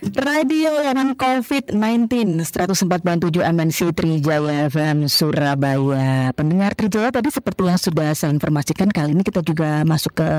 Radio 0.00 0.80
Layanan 0.80 1.12
COVID-19 1.12 2.40
104.7 2.48 3.44
MNC 3.44 3.92
Trijaya 3.92 4.72
FM 4.72 5.12
Surabaya. 5.12 6.32
Pendengar 6.32 6.72
Trijaya 6.72 7.12
tadi 7.12 7.28
seperti 7.28 7.68
yang 7.68 7.76
sudah 7.76 8.16
saya 8.16 8.32
informasikan 8.32 8.88
kali 8.88 9.12
ini 9.12 9.20
kita 9.20 9.44
juga 9.44 9.84
masuk 9.84 10.24
ke 10.24 10.30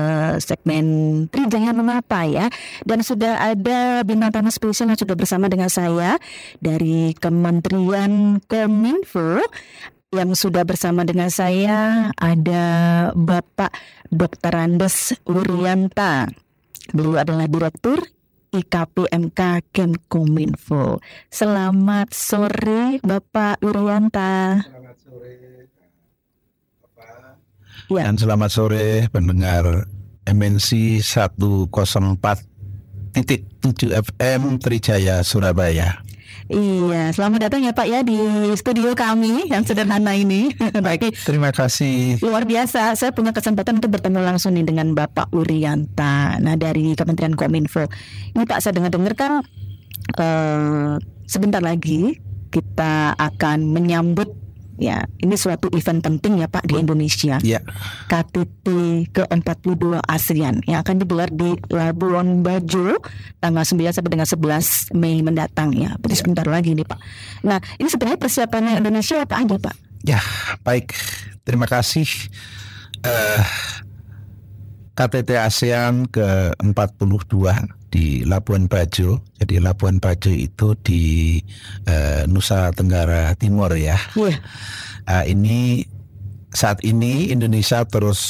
segmen 0.42 0.86
Trijaya 1.30 1.70
mengapa 1.70 2.26
ya. 2.26 2.50
Dan 2.82 3.06
sudah 3.06 3.38
ada 3.38 4.02
bintang 4.02 4.34
tamu 4.34 4.50
spesial 4.50 4.90
yang 4.90 4.98
sudah 4.98 5.14
bersama 5.14 5.46
dengan 5.46 5.70
saya 5.70 6.18
dari 6.58 7.14
Kementerian 7.14 8.42
Kominfo 8.42 9.46
yang 10.10 10.34
sudah 10.34 10.66
bersama 10.66 11.06
dengan 11.06 11.30
saya 11.30 12.10
ada 12.18 12.64
Bapak 13.14 13.70
Dr. 14.10 14.58
Andes 14.58 15.14
Wuryanta. 15.22 16.26
Beliau 16.90 17.22
adalah 17.22 17.46
Direktur 17.46 18.02
IKPMK 18.52 19.72
Kemkominfo. 19.72 21.00
Selamat 21.32 22.12
sore 22.12 23.00
Bapak 23.00 23.64
Urianta. 23.64 24.60
Selamat 24.60 24.96
sore 25.00 25.32
Bapak. 26.84 27.40
Ya. 27.88 28.04
Dan 28.04 28.20
selamat 28.20 28.50
sore 28.52 29.08
pendengar 29.08 29.88
MNC 30.28 31.00
104.7 31.00 33.16
FM 33.96 34.60
Trijaya 34.60 35.24
Surabaya. 35.24 36.04
Iya, 36.50 37.14
selamat 37.14 37.46
datang 37.46 37.62
ya 37.62 37.70
Pak 37.70 37.86
ya 37.86 38.02
di 38.02 38.18
studio 38.58 38.90
kami 38.98 39.46
yang 39.46 39.62
sederhana 39.62 40.16
ini. 40.18 40.50
Baik, 40.86 41.14
terima 41.22 41.54
kasih. 41.54 42.18
Luar 42.18 42.42
biasa, 42.42 42.98
saya 42.98 43.14
punya 43.14 43.30
kesempatan 43.30 43.78
untuk 43.78 43.94
bertemu 43.94 44.18
langsung 44.26 44.58
nih 44.58 44.66
dengan 44.66 44.90
Bapak 44.96 45.30
Urianta. 45.30 46.42
Nah 46.42 46.58
dari 46.58 46.98
Kementerian 46.98 47.38
Kominfo. 47.38 47.86
Ini 48.34 48.42
Pak 48.42 48.58
saya 48.58 48.74
dengar-dengar 48.74 49.14
kan 49.14 49.32
uh, 50.18 50.98
sebentar 51.30 51.62
lagi 51.62 52.18
kita 52.50 53.14
akan 53.16 53.70
menyambut 53.70 54.28
Ya, 54.80 55.04
ini 55.20 55.36
suatu 55.36 55.68
event 55.76 56.00
penting 56.00 56.40
ya 56.40 56.48
Pak 56.48 56.64
di 56.64 56.80
Indonesia. 56.80 57.36
Ya. 57.44 57.60
KTT 58.08 58.66
ke-42 59.12 60.00
ASEAN 60.08 60.64
yang 60.64 60.80
akan 60.80 60.96
digelar 61.04 61.28
di 61.28 61.54
Labuan 61.68 62.40
Bajo 62.40 62.96
tanggal 63.38 63.64
9 63.64 63.92
sampai 63.92 64.10
dengan 64.10 64.28
11 64.28 64.96
Mei 64.96 65.20
mendatang 65.20 65.76
ya. 65.76 65.94
Berarti 66.00 66.16
ya. 66.16 66.20
sebentar 66.24 66.46
lagi 66.48 66.72
nih 66.72 66.88
Pak. 66.88 66.98
Nah, 67.44 67.58
ini 67.76 67.88
sebenarnya 67.92 68.18
persiapannya 68.18 68.80
Indonesia 68.80 69.22
apa 69.22 69.34
aja 69.44 69.56
Pak? 69.60 69.76
Ya, 70.02 70.18
baik. 70.66 70.96
Terima 71.44 71.68
kasih. 71.68 72.08
Uh, 73.02 73.42
KTT 74.92 75.40
ASEAN 75.40 76.04
ke-42 76.12 77.36
di 77.92 78.24
Labuan 78.28 78.68
Bajo. 78.68 79.20
Jadi 79.40 79.60
Labuan 79.60 79.96
Bajo 80.00 80.32
itu 80.32 80.76
di 80.80 81.02
uh, 81.88 82.28
Nusa 82.28 82.72
Tenggara 82.72 83.32
Timur 83.36 83.72
ya. 83.76 83.96
Uh, 84.16 85.24
ini 85.28 85.84
saat 86.52 86.84
ini 86.84 87.32
Indonesia 87.32 87.84
terus 87.88 88.20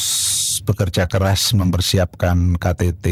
bekerja 0.62 1.10
keras 1.10 1.50
mempersiapkan 1.58 2.54
KTT 2.58 3.06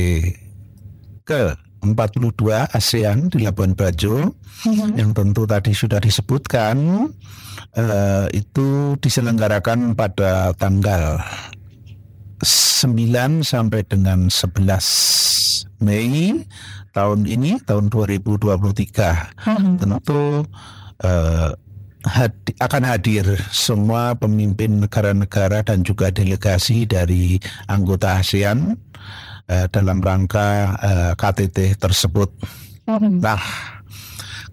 ke 1.27 1.59
42 1.83 2.71
ASEAN 2.71 3.33
di 3.33 3.43
Labuan 3.43 3.75
Bajo 3.75 4.37
mm-hmm. 4.37 4.95
yang 4.95 5.11
tentu 5.17 5.49
tadi 5.49 5.73
sudah 5.73 5.99
disebutkan 5.99 7.09
uh, 7.75 8.27
itu 8.31 8.95
diselenggarakan 9.01 9.97
pada 9.97 10.53
tanggal 10.55 11.19
9 12.41 13.45
sampai 13.45 13.85
dengan 13.85 14.33
11 14.33 15.81
Mei 15.81 16.45
tahun 16.93 17.25
ini 17.29 17.61
tahun 17.65 17.89
2023 17.93 19.47
hmm. 19.47 19.75
tentu 19.81 20.45
uh, 21.05 21.51
hadi, 22.05 22.53
akan 22.61 22.83
hadir 22.89 23.25
semua 23.53 24.17
pemimpin 24.17 24.81
negara-negara 24.81 25.63
dan 25.65 25.85
juga 25.85 26.09
delegasi 26.11 26.89
dari 26.89 27.37
anggota 27.69 28.21
ASEAN 28.21 28.75
uh, 29.49 29.67
dalam 29.71 30.01
rangka 30.01 30.77
uh, 30.81 31.13
KTT 31.15 31.77
tersebut. 31.77 32.33
Hmm. 32.89 33.23
Nah, 33.23 33.41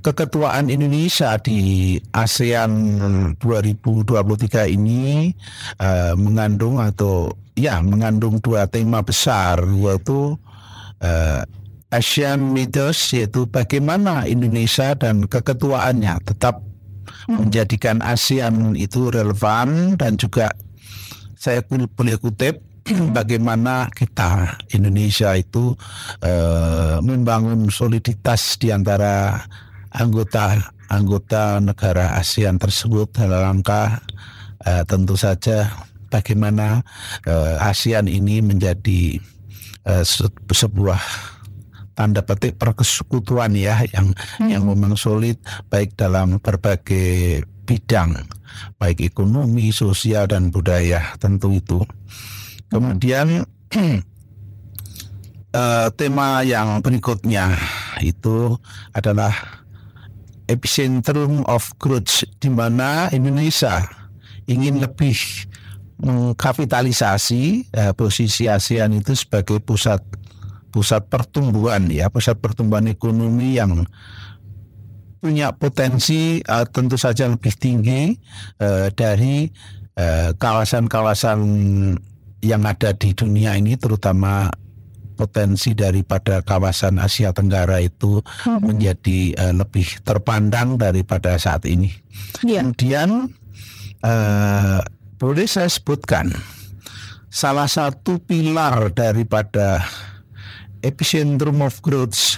keketuaan 0.05 0.69
Indonesia 0.69 1.35
di 1.41 1.95
ASEAN 2.13 2.71
2023 3.39 4.75
ini 4.77 5.33
uh, 5.81 6.13
mengandung 6.15 6.77
atau 6.79 7.33
ya 7.57 7.81
mengandung 7.81 8.37
dua 8.37 8.69
tema 8.69 9.01
besar 9.01 9.65
yaitu 9.65 10.37
uh, 11.01 11.41
Asian 11.89 12.53
Leaders 12.53 12.99
yaitu 13.17 13.49
bagaimana 13.49 14.29
Indonesia 14.29 14.93
dan 14.93 15.25
keketuaannya 15.25 16.21
tetap 16.21 16.61
menjadikan 17.27 17.99
ASEAN 17.99 18.77
itu 18.77 19.11
relevan 19.11 19.99
dan 19.99 20.15
juga 20.15 20.53
saya 21.35 21.59
boleh 21.67 22.15
kutip 22.21 22.63
bagaimana 23.17 23.91
kita 23.91 24.55
Indonesia 24.71 25.35
itu 25.35 25.75
uh, 26.23 27.03
membangun 27.03 27.67
soliditas 27.67 28.55
di 28.61 28.71
antara 28.71 29.43
anggota 29.91 30.71
anggota 30.87 31.59
negara 31.59 32.15
ASEAN 32.15 32.55
tersebut 32.59 33.11
dalam 33.11 33.59
rangka 33.59 33.99
uh, 34.63 34.83
tentu 34.87 35.19
saja 35.19 35.67
bagaimana 36.07 36.81
uh, 37.27 37.55
ASEAN 37.63 38.07
ini 38.07 38.41
menjadi 38.41 39.19
uh, 39.87 40.03
sebuah 40.51 41.01
tanda 41.97 42.21
petik 42.21 42.61
persekutuan 42.61 43.57
ya 43.57 43.81
yang 43.89 44.13
hmm. 44.13 44.49
yang 44.53 44.63
memang 44.69 44.93
solid 44.93 45.41
baik 45.73 45.97
dalam 45.97 46.37
berbagai 46.37 47.41
bidang 47.67 48.15
baik 48.77 49.03
ekonomi, 49.03 49.73
sosial 49.75 50.29
dan 50.29 50.49
budaya 50.49 51.13
tentu 51.19 51.51
itu. 51.53 51.83
Kemudian 52.71 53.43
uh, 55.51 55.87
tema 55.99 56.41
yang 56.45 56.79
berikutnya 56.81 57.53
itu 58.01 58.55
adalah 58.95 59.33
epicentrum 60.47 61.43
of 61.45 61.67
growth 61.77 62.23
di 62.39 62.47
mana 62.47 63.11
Indonesia 63.11 63.83
ingin 64.47 64.79
lebih 64.79 65.19
mengkapitalisasi 66.01 67.73
eh, 67.73 67.93
posisi 67.97 68.45
ASEAN 68.45 68.97
itu 68.97 69.17
sebagai 69.17 69.57
pusat 69.61 70.01
pusat 70.69 71.09
pertumbuhan 71.09 71.89
ya 71.89 72.11
pusat 72.11 72.37
pertumbuhan 72.37 72.85
ekonomi 72.91 73.57
yang 73.57 73.87
punya 75.17 75.49
potensi 75.49 76.37
uh, 76.45 76.61
tentu 76.69 76.93
saja 76.93 77.25
lebih 77.25 77.49
tinggi 77.57 78.13
uh, 78.61 78.93
dari 78.93 79.49
kawasan-kawasan 80.37 81.39
uh, 81.97 81.97
yang 82.45 82.61
ada 82.69 82.93
di 82.93 83.17
dunia 83.17 83.57
ini 83.57 83.73
terutama 83.81 84.45
potensi 85.17 85.73
daripada 85.73 86.45
kawasan 86.45 87.01
Asia 87.01 87.33
Tenggara 87.33 87.81
itu 87.81 88.21
hmm. 88.21 88.61
menjadi 88.61 89.19
uh, 89.41 89.53
lebih 89.57 90.05
terpandang 90.05 90.77
daripada 90.77 91.33
saat 91.41 91.65
ini. 91.65 91.89
Yeah. 92.45 92.61
Kemudian 92.61 93.33
uh, 94.05 94.79
boleh 95.17 95.49
saya 95.49 95.65
sebutkan 95.65 96.29
salah 97.33 97.65
satu 97.65 98.21
pilar 98.21 98.93
daripada 98.93 99.81
epicentrum 100.85 101.65
of 101.65 101.81
growth 101.81 102.37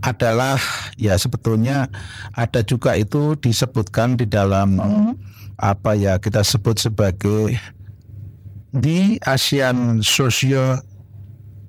adalah 0.00 0.56
ya 0.96 1.18
sebetulnya 1.20 1.92
ada 2.32 2.64
juga 2.64 2.96
itu 2.96 3.36
disebutkan 3.36 4.16
di 4.16 4.24
dalam 4.24 4.78
mm. 4.78 5.12
apa 5.60 5.92
ya 5.98 6.16
kita 6.16 6.40
sebut 6.40 6.80
sebagai 6.80 7.60
di 8.72 9.20
ASEAN 9.24 10.00
Socio 10.00 10.80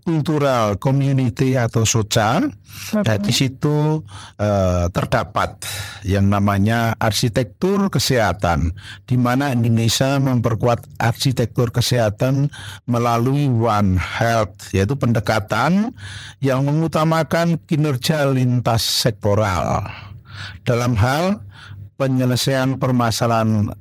kultural 0.09 0.81
community 0.81 1.53
atau 1.53 1.85
social. 1.85 2.49
Okay. 2.89 3.21
di 3.21 3.33
situ 3.33 4.01
uh, 4.39 4.85
terdapat 4.89 5.61
yang 6.07 6.29
namanya 6.31 6.95
arsitektur 6.97 7.91
kesehatan, 7.93 8.73
di 9.05 9.19
mana 9.19 9.53
Indonesia 9.53 10.17
memperkuat 10.17 10.87
arsitektur 10.97 11.69
kesehatan 11.69 12.49
melalui 12.89 13.45
One 13.51 13.99
Health, 13.99 14.73
yaitu 14.73 14.95
pendekatan 14.95 15.93
yang 16.39 16.65
mengutamakan 16.65 17.61
kinerja 17.67 18.25
lintas 18.31 18.81
sektoral 18.81 19.85
dalam 20.63 20.95
hal 20.97 21.43
penyelesaian 21.99 22.79
permasalahan 22.79 23.75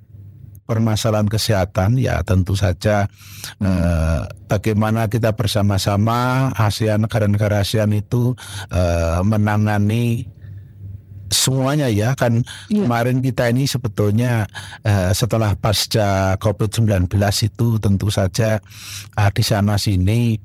permasalahan 0.68 1.24
kesehatan 1.24 1.96
ya 1.96 2.20
tentu 2.20 2.52
saja 2.52 3.08
eh, 3.56 4.20
bagaimana 4.44 5.08
kita 5.08 5.32
bersama-sama 5.32 6.52
ASEAN 6.52 7.08
negara-negara 7.08 7.64
ASEAN 7.64 7.96
itu 7.96 8.36
eh, 8.68 9.20
menangani 9.24 10.28
semuanya 11.32 11.88
ya 11.88 12.12
kan 12.16 12.44
ya. 12.68 12.84
kemarin 12.84 13.24
kita 13.24 13.48
ini 13.48 13.64
sebetulnya 13.64 14.44
eh, 14.84 15.12
setelah 15.16 15.56
pasca 15.56 16.36
COVID-19 16.36 17.08
itu 17.48 17.80
tentu 17.80 18.12
saja 18.12 18.60
eh, 19.16 19.30
di 19.32 19.44
sana 19.44 19.80
sini 19.80 20.36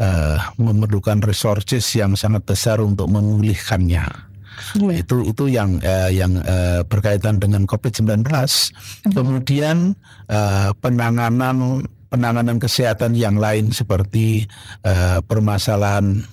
uh, 0.00 0.38
memerlukan 0.56 1.20
resources 1.20 1.84
yang 1.92 2.16
sangat 2.16 2.42
besar 2.48 2.80
untuk 2.80 3.06
memulihkannya. 3.12 4.29
Yeah. 4.76 5.00
Itu 5.02 5.24
itu 5.24 5.44
yang 5.48 5.80
uh, 5.80 6.10
yang 6.12 6.40
uh, 6.40 6.84
berkaitan 6.84 7.40
dengan 7.40 7.64
COVID-19. 7.64 8.26
Mm-hmm. 8.26 9.12
Kemudian 9.12 9.96
uh, 10.28 10.70
penanganan 10.78 11.86
penanganan 12.10 12.58
kesehatan 12.58 13.14
yang 13.14 13.38
lain 13.38 13.70
seperti 13.70 14.50
uh, 14.82 15.22
permasalahan 15.22 16.26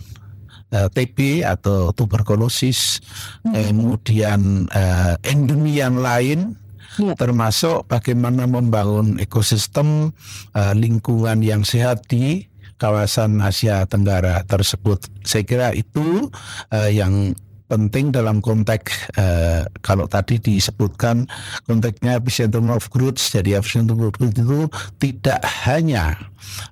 uh, 0.73 0.87
TB 0.89 1.45
atau 1.45 1.93
tuberkulosis, 1.93 2.99
hmm. 3.45 3.53
kemudian 3.53 4.65
uh, 4.73 5.15
endemi 5.21 5.77
yang 5.77 6.01
lain 6.01 6.57
ya. 6.97 7.13
termasuk 7.13 7.85
bagaimana 7.85 8.49
membangun 8.49 9.21
ekosistem 9.21 10.11
uh, 10.57 10.73
lingkungan 10.73 11.45
yang 11.45 11.61
sehat 11.61 12.09
di 12.09 12.49
kawasan 12.77 13.41
Asia 13.41 13.85
Tenggara 13.89 14.45
tersebut. 14.45 15.09
Saya 15.25 15.43
kira 15.45 15.69
itu 15.73 16.29
uh, 16.73 16.89
yang 16.89 17.33
penting 17.67 18.15
dalam 18.15 18.39
konteks 18.39 19.11
uh, 19.19 19.67
kalau 19.83 20.07
tadi 20.07 20.39
disebutkan 20.39 21.27
konteksnya 21.67 22.15
epicentrum 22.15 22.71
of 22.71 22.87
growth 22.87 23.19
jadi 23.19 23.59
epicentrum 23.59 24.07
of 24.07 24.15
growth 24.15 24.39
itu 24.39 24.71
tidak 24.97 25.43
hanya 25.67 26.15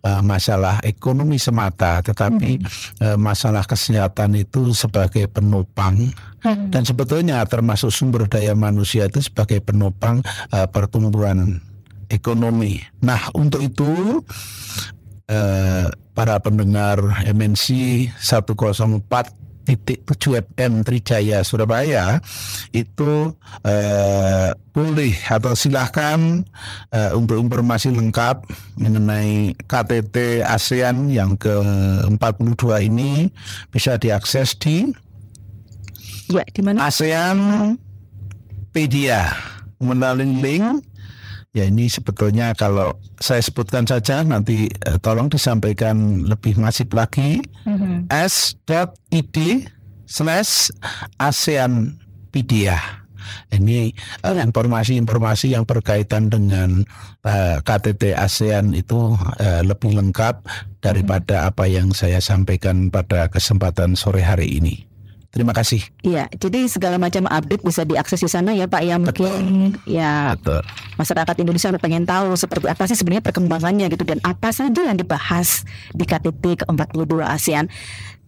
uh, 0.08 0.24
masalah 0.24 0.80
ekonomi 0.88 1.36
semata 1.36 2.00
tetapi 2.00 2.64
hmm. 2.64 2.68
uh, 3.04 3.18
masalah 3.20 3.68
kesehatan 3.68 4.40
itu 4.40 4.72
sebagai 4.72 5.28
penopang 5.28 6.16
hmm. 6.42 6.72
dan 6.72 6.88
sebetulnya 6.88 7.44
termasuk 7.44 7.92
sumber 7.92 8.32
daya 8.32 8.56
manusia 8.56 9.12
itu 9.12 9.20
sebagai 9.20 9.60
penopang 9.60 10.24
uh, 10.56 10.68
pertumbuhan 10.72 11.60
ekonomi. 12.08 12.80
Nah 13.04 13.30
untuk 13.36 13.60
itu 13.60 14.24
uh, 15.28 15.88
para 16.16 16.40
pendengar 16.40 17.04
MNC 17.28 17.68
104 18.16 19.06
titik 19.06 19.36
tujuh 19.36 19.45
FM 19.66 20.86
Trijaya 20.86 21.42
Surabaya 21.42 22.22
itu 22.72 23.34
eh, 23.66 24.50
boleh 24.72 25.14
atau 25.26 25.58
silahkan 25.58 26.46
eh, 26.94 27.12
untuk 27.18 27.42
informasi 27.42 27.90
lengkap 27.92 28.46
mengenai 28.78 29.58
KTT 29.66 30.46
ASEAN 30.46 31.10
yang 31.10 31.34
ke-42 31.40 32.64
ini 32.86 33.34
bisa 33.74 33.98
diakses 33.98 34.54
di 34.62 34.94
ya, 36.30 36.46
di 36.46 36.62
mana? 36.62 36.86
ASEAN 36.90 37.38
Pedia 38.70 39.32
melalui 39.80 40.40
link 40.44 40.84
Ya 41.56 41.72
ini 41.72 41.88
sebetulnya 41.88 42.52
kalau 42.52 43.00
saya 43.16 43.40
sebutkan 43.40 43.88
saja 43.88 44.28
nanti 44.28 44.68
eh, 44.68 44.98
tolong 45.00 45.32
disampaikan 45.32 46.28
lebih 46.28 46.60
masif 46.60 46.92
lagi 46.92 47.40
mm-hmm. 47.64 48.12
s.id 48.12 49.38
slash 50.04 50.76
ASEANpedia. 51.16 52.76
Ini 53.50 53.90
uh, 54.22 54.38
informasi-informasi 54.38 55.58
yang 55.58 55.66
berkaitan 55.66 56.30
dengan 56.30 56.86
eh, 57.26 57.58
KTT 57.64 58.14
ASEAN 58.14 58.78
itu 58.78 59.18
uh, 59.18 59.62
lebih 59.66 59.98
lengkap 59.98 60.46
daripada 60.84 61.50
apa 61.50 61.66
yang 61.66 61.90
saya 61.90 62.22
sampaikan 62.22 62.94
pada 62.94 63.26
kesempatan 63.32 63.98
sore 63.98 64.22
hari 64.22 64.62
ini. 64.62 64.95
Terima 65.36 65.52
kasih. 65.52 65.84
Iya, 66.00 66.32
jadi 66.32 66.64
segala 66.72 66.96
macam 66.96 67.28
update 67.28 67.60
bisa 67.60 67.84
diakses 67.84 68.24
di 68.24 68.32
sana 68.32 68.56
ya 68.56 68.72
Pak 68.72 68.82
ya 68.88 68.96
mungkin 68.96 69.76
Betul. 69.76 70.00
ya 70.00 70.32
Betul. 70.40 70.64
masyarakat 70.96 71.36
Indonesia 71.44 71.76
pengen 71.76 72.08
tahu 72.08 72.40
seperti 72.40 72.72
apa 72.72 72.88
sih 72.88 72.96
sebenarnya 72.96 73.20
perkembangannya 73.20 73.92
gitu 73.92 74.08
dan 74.08 74.24
apa 74.24 74.56
saja 74.56 74.88
yang 74.88 74.96
dibahas 74.96 75.68
di 75.92 76.08
KTT 76.08 76.64
ke-42 76.64 77.20
ASEAN. 77.20 77.68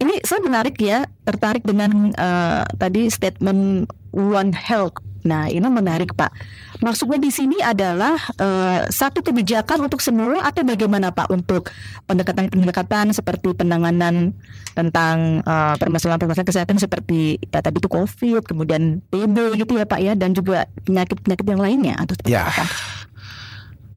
Ini 0.04 0.20
saya 0.20 0.44
menarik 0.44 0.76
ya, 0.76 1.08
tertarik 1.24 1.64
dengan 1.64 2.12
uh, 2.12 2.68
tadi 2.76 3.08
statement 3.08 3.88
One 4.12 4.52
Health 4.52 5.00
Nah, 5.28 5.52
ini 5.52 5.60
menarik 5.68 6.16
Pak. 6.16 6.32
Maksudnya 6.80 7.20
di 7.20 7.28
sini 7.28 7.60
adalah 7.60 8.16
uh, 8.40 8.88
satu 8.88 9.20
kebijakan 9.20 9.84
untuk 9.84 10.00
semua 10.00 10.40
atau 10.40 10.64
bagaimana 10.64 11.12
Pak 11.12 11.28
untuk 11.28 11.68
pendekatan-pendekatan 12.08 13.12
seperti 13.12 13.52
penanganan 13.52 14.32
tentang 14.72 15.42
eh, 15.42 15.74
permasalahan-permasalahan 15.76 16.48
kesehatan 16.48 16.78
seperti 16.78 17.36
ya, 17.50 17.60
tadi 17.60 17.82
itu 17.82 17.90
COVID, 17.90 18.46
kemudian 18.46 19.02
TB 19.10 19.58
gitu 19.58 19.76
ya 19.76 19.84
Pak 19.84 20.00
ya, 20.00 20.12
dan 20.14 20.32
juga 20.32 20.64
penyakit-penyakit 20.86 21.46
yang 21.50 21.60
lainnya 21.60 21.94
atau 21.98 22.14
seperti 22.14 22.32
ya. 22.32 22.46
apa? 22.46 22.64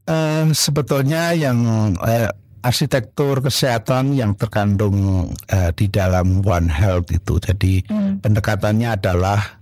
Uh, 0.10 0.45
sebetulnya 0.51 1.31
yang 1.38 1.62
uh, 2.01 2.34
arsitektur 2.62 3.42
kesehatan 3.42 4.13
yang 4.13 4.38
terkandung 4.38 5.30
uh, 5.50 5.72
di 5.74 5.89
dalam 5.89 6.45
One 6.45 6.69
Health 6.69 7.10
itu. 7.13 7.42
Jadi 7.42 7.86
hmm. 7.86 8.22
pendekatannya 8.22 8.98
adalah 8.98 9.61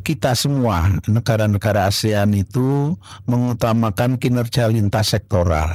kita 0.00 0.34
semua 0.34 1.00
negara-negara 1.06 1.86
ASEAN 1.88 2.32
itu 2.34 2.96
mengutamakan 3.28 4.16
kinerja 4.16 4.66
lintas 4.68 5.12
sektoral. 5.12 5.72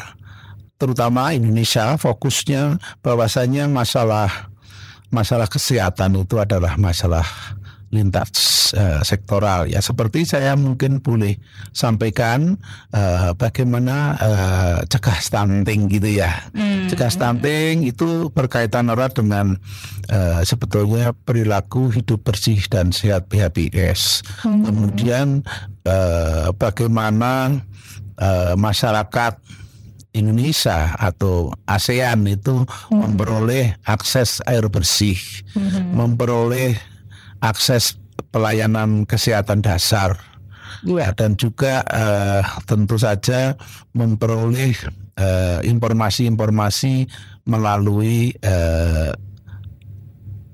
Terutama 0.75 1.31
Indonesia 1.31 1.95
fokusnya 1.95 2.77
bahwasanya 2.99 3.71
masalah 3.71 4.51
masalah 5.07 5.47
kesehatan 5.47 6.19
itu 6.19 6.35
adalah 6.35 6.75
masalah 6.75 7.23
lintas 7.93 8.73
uh, 8.73 9.01
sektoral 9.05 9.69
ya 9.69 9.79
seperti 9.79 10.25
saya 10.25 10.57
mungkin 10.57 10.99
boleh 10.99 11.37
sampaikan 11.71 12.57
uh, 12.91 13.31
bagaimana 13.37 14.17
uh, 14.17 14.77
cegah 14.89 15.19
stunting 15.21 15.87
gitu 15.91 16.21
ya 16.21 16.49
hmm. 16.55 16.89
cegah 16.89 17.11
stunting 17.11 17.85
itu 17.85 18.29
berkaitan 18.33 18.89
erat 18.89 19.13
dengan 19.13 19.55
uh, 20.09 20.41
sebetulnya 20.41 21.13
perilaku 21.13 21.93
hidup 21.93 22.25
bersih 22.25 22.59
dan 22.67 22.89
sehat 22.89 23.29
PHBS 23.29 24.25
hmm. 24.43 24.63
kemudian 24.65 25.27
uh, 25.85 26.49
bagaimana 26.57 27.61
uh, 28.17 28.53
masyarakat 28.57 29.37
Indonesia 30.15 30.95
atau 30.95 31.51
ASEAN 31.67 32.23
itu 32.31 32.63
hmm. 32.63 32.95
memperoleh 32.95 33.75
akses 33.83 34.39
air 34.47 34.63
bersih, 34.71 35.19
hmm. 35.51 35.91
memperoleh 35.91 36.79
akses 37.39 37.97
pelayanan 38.31 39.07
kesehatan 39.07 39.63
dasar 39.63 40.19
ya. 40.83 41.11
dan 41.15 41.39
juga 41.39 41.81
uh, 41.87 42.43
tentu 42.67 42.99
saja 42.99 43.55
memperoleh 43.95 44.75
informasi 44.75 45.15
eh, 45.15 45.59
informasi-informasi 45.71 46.93
melalui 47.47 48.35
uh, 48.43 49.15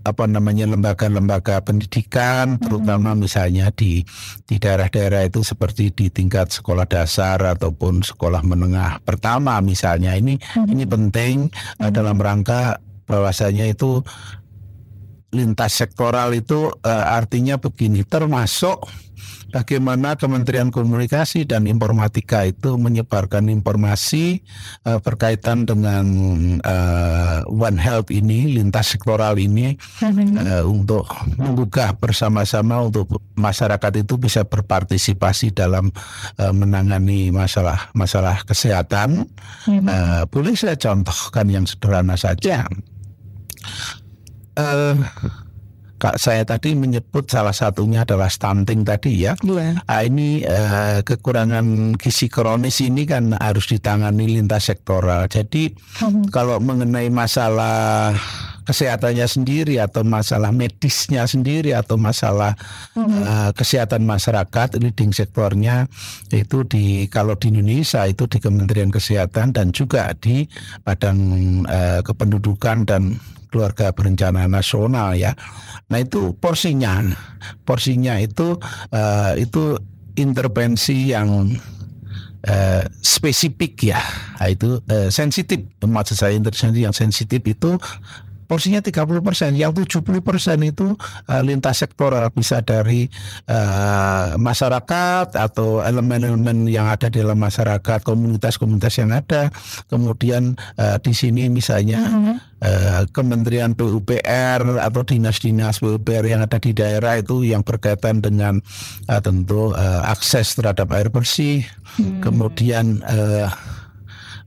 apa 0.02 0.26
namanya 0.26 0.66
lembaga-lembaga 0.66 1.62
pendidikan 1.62 2.58
mm-hmm. 2.58 2.66
terutama 2.66 3.14
misalnya 3.14 3.70
di 3.70 4.02
di 4.50 4.56
daerah-daerah 4.58 5.30
itu 5.30 5.46
seperti 5.46 5.94
di 5.94 6.10
tingkat 6.10 6.50
sekolah 6.50 6.90
dasar 6.90 7.38
ataupun 7.58 8.02
sekolah 8.02 8.42
menengah 8.42 8.98
pertama 9.06 9.62
misalnya 9.62 10.18
ini 10.18 10.42
hmm. 10.42 10.74
ini 10.74 10.84
penting 10.90 11.36
hmm. 11.54 11.86
uh, 11.86 11.92
dalam 11.94 12.18
rangka 12.18 12.82
bahwasanya 13.06 13.70
itu 13.70 14.02
lintas 15.32 15.80
sektoral 15.80 16.36
itu 16.36 16.68
uh, 16.70 17.06
artinya 17.16 17.56
begini 17.56 18.04
termasuk 18.04 18.84
bagaimana 19.52 20.16
Kementerian 20.16 20.72
Komunikasi 20.72 21.44
dan 21.44 21.68
Informatika 21.68 22.48
itu 22.48 22.80
menyebarkan 22.80 23.52
informasi 23.52 24.42
uh, 24.88 24.98
berkaitan 25.04 25.68
dengan 25.68 26.06
uh, 26.64 27.44
One 27.52 27.78
Health 27.78 28.10
ini 28.10 28.56
lintas 28.56 28.96
sektoral 28.96 29.38
ini 29.38 29.76
uh, 30.02 30.64
untuk 30.66 31.12
menggugah 31.36 32.00
bersama-sama 32.00 32.88
untuk 32.88 33.20
masyarakat 33.36 33.92
itu 34.02 34.16
bisa 34.16 34.48
berpartisipasi 34.48 35.52
dalam 35.52 35.92
uh, 36.40 36.54
menangani 36.56 37.30
masalah 37.30 37.92
masalah 37.92 38.42
kesehatan. 38.48 39.28
Uh, 39.68 40.24
boleh 40.32 40.56
saya 40.56 40.80
contohkan 40.80 41.46
yang 41.52 41.68
sederhana 41.68 42.16
saja. 42.16 42.66
Uh, 44.58 44.98
Kak 46.02 46.18
saya 46.18 46.42
tadi 46.42 46.74
menyebut 46.74 47.30
salah 47.30 47.54
satunya 47.54 48.02
adalah 48.02 48.26
stunting 48.26 48.82
tadi 48.82 49.22
ya. 49.22 49.38
Yeah. 49.46 49.86
Nah, 49.86 50.02
ini 50.02 50.42
uh, 50.42 51.06
kekurangan 51.06 51.94
gizi 52.02 52.26
kronis 52.26 52.82
ini 52.82 53.06
kan 53.06 53.38
harus 53.38 53.70
ditangani 53.70 54.26
lintas 54.26 54.74
sektoral. 54.74 55.30
Jadi 55.30 55.70
hmm. 56.02 56.34
kalau 56.34 56.58
mengenai 56.58 57.14
masalah 57.14 58.18
kesehatannya 58.66 59.30
sendiri 59.30 59.78
atau 59.78 60.02
masalah 60.02 60.50
medisnya 60.50 61.30
sendiri 61.30 61.78
atau 61.78 62.02
masalah 62.02 62.58
hmm. 62.98 63.22
uh, 63.22 63.52
kesehatan 63.54 64.02
masyarakat 64.02 64.82
leading 64.82 65.14
sektornya 65.14 65.86
itu 66.34 66.66
di 66.66 67.06
kalau 67.14 67.38
di 67.38 67.54
Indonesia 67.54 68.10
itu 68.10 68.26
di 68.26 68.42
Kementerian 68.42 68.90
Kesehatan 68.90 69.54
dan 69.54 69.70
juga 69.70 70.10
di 70.18 70.50
Badan 70.82 71.18
uh, 71.70 72.02
Kependudukan 72.02 72.90
dan 72.90 73.22
keluarga 73.52 73.92
berencana 73.92 74.48
nasional 74.48 75.14
ya. 75.14 75.36
Nah 75.92 76.00
itu 76.00 76.32
porsinya, 76.40 77.04
porsinya 77.68 78.16
itu 78.18 78.56
uh, 78.96 79.36
itu 79.36 79.76
intervensi 80.16 81.12
yang 81.12 81.52
uh, 82.48 82.84
spesifik 83.04 83.92
ya, 83.92 84.02
nah, 84.40 84.48
itu 84.48 84.80
uh, 84.88 85.12
sensitif. 85.12 85.68
Maksud 85.84 86.16
saya 86.16 86.34
intervensi 86.34 86.80
yang 86.80 86.96
sensitif 86.96 87.44
itu 87.44 87.76
porsinya 88.52 88.84
30 88.84 89.24
persen, 89.24 89.56
yang 89.56 89.72
70 89.72 90.04
persen 90.20 90.60
itu 90.60 90.92
uh, 91.32 91.40
lintas 91.40 91.80
sektoral 91.80 92.28
bisa 92.36 92.60
dari 92.60 93.08
uh, 93.48 94.36
masyarakat 94.36 95.40
atau 95.40 95.80
elemen-elemen 95.80 96.68
yang 96.68 96.92
ada 96.92 97.08
di 97.08 97.24
dalam 97.24 97.40
masyarakat, 97.40 98.04
komunitas-komunitas 98.04 99.00
yang 99.00 99.16
ada. 99.16 99.48
Kemudian 99.88 100.60
uh, 100.76 101.00
di 101.00 101.16
sini 101.16 101.48
misalnya 101.48 102.04
uh, 102.60 103.08
Kementerian 103.16 103.72
PUPR 103.72 104.84
atau 104.84 105.02
dinas-dinas 105.08 105.80
PUPR 105.80 106.28
yang 106.28 106.44
ada 106.44 106.60
di 106.60 106.76
daerah 106.76 107.24
itu 107.24 107.48
yang 107.48 107.64
berkaitan 107.64 108.20
dengan 108.20 108.60
uh, 109.08 109.22
tentu 109.24 109.72
uh, 109.72 110.04
akses 110.12 110.60
terhadap 110.60 110.92
air 110.92 111.08
bersih, 111.08 111.64
hmm. 111.96 112.20
kemudian 112.20 113.00
uh, 113.08 113.48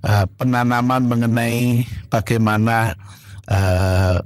uh, 0.05 0.27
penanaman 0.37 1.09
mengenai 1.09 1.89
bagaimana 2.13 2.93
uh, 3.49 4.19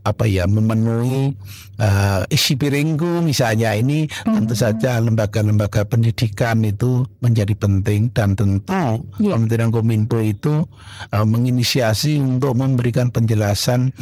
apa 0.00 0.24
ya 0.24 0.48
memenuhi 0.48 1.36
uh, 1.76 2.24
isi 2.32 2.56
piringku 2.56 3.20
misalnya 3.20 3.76
ini 3.76 4.08
mm-hmm. 4.08 4.32
tentu 4.32 4.54
saja 4.56 4.96
lembaga-lembaga 4.96 5.84
pendidikan 5.84 6.64
itu 6.64 7.04
menjadi 7.20 7.52
penting 7.52 8.08
dan 8.16 8.32
tentu 8.32 9.04
yeah. 9.20 9.36
Kementerian 9.36 9.68
Kominfo 9.68 10.20
itu 10.24 10.64
uh, 11.12 11.26
menginisiasi 11.26 12.16
untuk 12.16 12.56
memberikan 12.56 13.12
penjelasan 13.12 13.92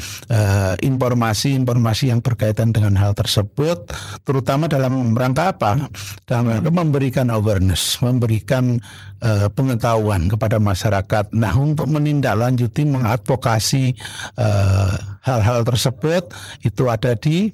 informasi-informasi 0.83 2.05
uh, 2.07 2.11
yang 2.15 2.21
berkaitan 2.23 2.71
dengan 2.71 2.95
hal 2.95 3.19
tersebut 3.19 3.91
terutama 4.23 4.71
dalam 4.71 5.15
rangka 5.19 5.51
apa 5.51 5.91
dalam 6.31 6.47
rangka 6.47 6.71
memberikan 6.71 7.27
awareness 7.35 7.99
memberikan 7.99 8.79
uh, 9.23 9.49
pengetahuan 9.53 10.27
kepada 10.31 10.59
masyarakat. 10.59 11.31
Nah, 11.35 11.55
untuk 11.59 11.87
menindaklanjuti 11.91 12.87
mengadvokasi 12.87 13.95
uh, 14.39 14.95
hal-hal 15.23 15.63
tersebut 15.67 16.31
itu 16.65 16.83
ada 16.89 17.15
di 17.19 17.51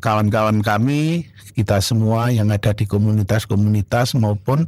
kawan 0.00 0.22
kawan-kawan 0.22 0.62
kami 0.62 1.26
kita 1.52 1.78
semua 1.84 2.32
yang 2.32 2.48
ada 2.48 2.72
di 2.72 2.88
komunitas-komunitas 2.88 4.16
maupun 4.16 4.64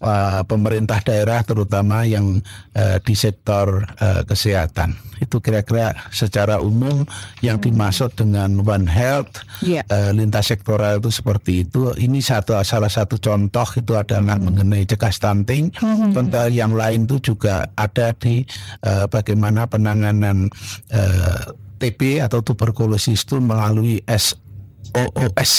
uh, 0.00 0.40
pemerintah 0.48 0.98
daerah 1.04 1.44
terutama 1.44 2.08
yang 2.08 2.40
uh, 2.72 2.96
di 3.04 3.12
sektor 3.12 3.84
uh, 4.00 4.24
kesehatan 4.24 4.96
itu 5.22 5.38
kira-kira 5.38 5.94
secara 6.10 6.58
umum 6.58 7.06
yang 7.46 7.62
hmm. 7.62 7.70
dimaksud 7.70 8.10
dengan 8.18 8.58
One 8.66 8.90
Health 8.90 9.46
yeah. 9.62 9.86
uh, 9.86 10.10
lintas 10.10 10.50
sektoral 10.50 10.98
itu 10.98 11.14
seperti 11.14 11.62
itu. 11.62 11.94
Ini 11.94 12.18
satu 12.18 12.58
salah 12.66 12.90
satu 12.90 13.22
contoh 13.22 13.68
itu 13.78 13.94
adalah 13.94 14.34
hmm. 14.34 14.42
mengenai 14.42 14.82
cegah 14.82 15.14
stunting. 15.14 15.70
Hmm. 15.78 16.10
Contoh 16.10 16.50
yang 16.50 16.74
lain 16.74 17.06
itu 17.06 17.22
juga 17.22 17.70
ada 17.78 18.10
di 18.18 18.42
uh, 18.82 19.06
bagaimana 19.06 19.70
penanganan 19.70 20.50
uh, 20.90 21.54
TB 21.82 22.22
atau 22.22 22.38
tuberkulosis 22.46 23.26
itu 23.26 23.42
melalui 23.42 23.98
SOOS. 24.06 25.52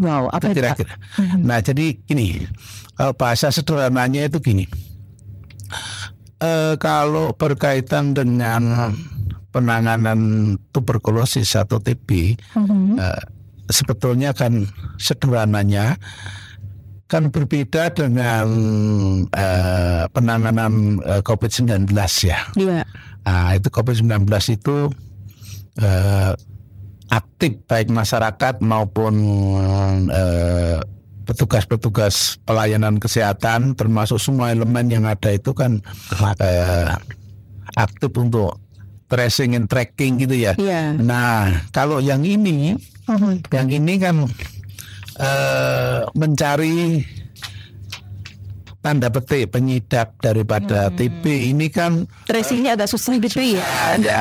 Wow, 0.00 0.32
apa 0.32 0.48
itu 0.48 0.64
kira-kira? 0.64 0.96
Hmm. 1.20 1.44
Nah, 1.44 1.60
jadi 1.60 2.00
gini, 2.08 2.48
bahasa 3.20 3.52
sederhananya 3.52 4.24
itu 4.32 4.40
gini 4.40 4.64
eh, 6.40 6.74
kalau 6.80 7.36
berkaitan 7.36 8.16
dengan 8.16 8.92
penanganan 9.50 10.54
tuberkulosis 10.70 11.58
atau 11.58 11.78
TB, 11.78 12.38
mm-hmm. 12.56 12.96
eh, 12.98 13.22
sebetulnya 13.70 14.30
kan 14.32 14.66
sederhananya 14.96 15.98
kan 17.10 17.34
berbeda 17.34 17.90
dengan 17.90 18.46
eh, 19.34 20.04
penanganan 20.14 21.02
eh, 21.02 21.22
COVID-19 21.26 21.90
ya. 22.24 22.38
Yeah. 22.54 22.86
Nah, 23.26 23.58
itu 23.58 23.68
COVID-19 23.68 24.26
itu 24.54 24.76
eh, 25.80 26.32
aktif 27.10 27.58
baik 27.66 27.90
masyarakat 27.90 28.62
maupun 28.62 29.14
eh, 30.12 30.78
petugas-petugas 31.26 32.38
pelayanan 32.42 32.98
kesehatan 32.98 33.74
termasuk 33.74 34.18
semua 34.18 34.54
elemen 34.54 34.90
yang 34.90 35.04
ada 35.06 35.34
itu 35.34 35.50
kan 35.54 35.82
eh, 36.38 36.94
aktif 37.74 38.10
untuk 38.14 38.58
tracing 39.10 39.58
and 39.58 39.66
tracking 39.66 40.22
gitu 40.22 40.38
ya. 40.38 40.54
Yeah. 40.54 40.94
Nah 40.94 41.66
kalau 41.74 41.98
yang 41.98 42.22
ini, 42.22 42.78
uh-huh. 43.10 43.42
yang 43.50 43.68
ini 43.70 43.98
kan 43.98 44.26
eh, 45.18 46.00
mencari 46.14 47.02
tanda 48.80 49.12
petik 49.12 49.52
penyidap 49.52 50.16
daripada 50.24 50.88
hmm. 50.88 50.96
TB 50.96 51.24
ini 51.52 51.68
kan 51.68 52.08
tracingnya 52.24 52.76
agak 52.76 52.88
susah 52.88 53.16
gitu 53.20 53.40
ya. 53.40 53.64
ya. 54.00 54.20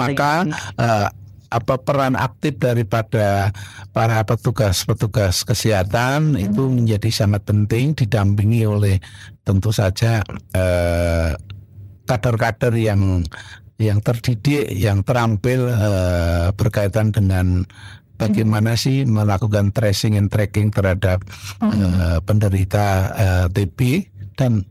Maka 0.00 0.48
uh, 0.80 1.08
apa 1.52 1.76
peran 1.76 2.16
aktif 2.16 2.56
daripada 2.56 3.52
para 3.92 4.24
petugas-petugas 4.24 5.44
kesehatan 5.44 6.32
hmm. 6.32 6.48
itu 6.48 6.62
menjadi 6.64 7.12
sangat 7.12 7.44
penting 7.44 7.92
didampingi 7.92 8.64
oleh 8.64 8.96
tentu 9.44 9.68
saja 9.68 10.24
eh, 10.56 11.36
kader-kader 12.08 12.72
yang 12.72 13.20
yang 13.76 13.98
terdidik, 13.98 14.70
yang 14.72 15.04
terampil 15.04 15.68
eh, 15.68 16.48
berkaitan 16.56 17.12
dengan 17.12 17.68
bagaimana 18.28 18.78
sih 18.78 19.02
melakukan 19.02 19.74
tracing 19.74 20.14
and 20.14 20.30
tracking 20.30 20.70
terhadap 20.70 21.22
hmm. 21.58 21.72
eh, 21.74 22.18
penderita 22.22 22.86
eh, 23.14 23.46
TB 23.50 23.78
dan 24.38 24.62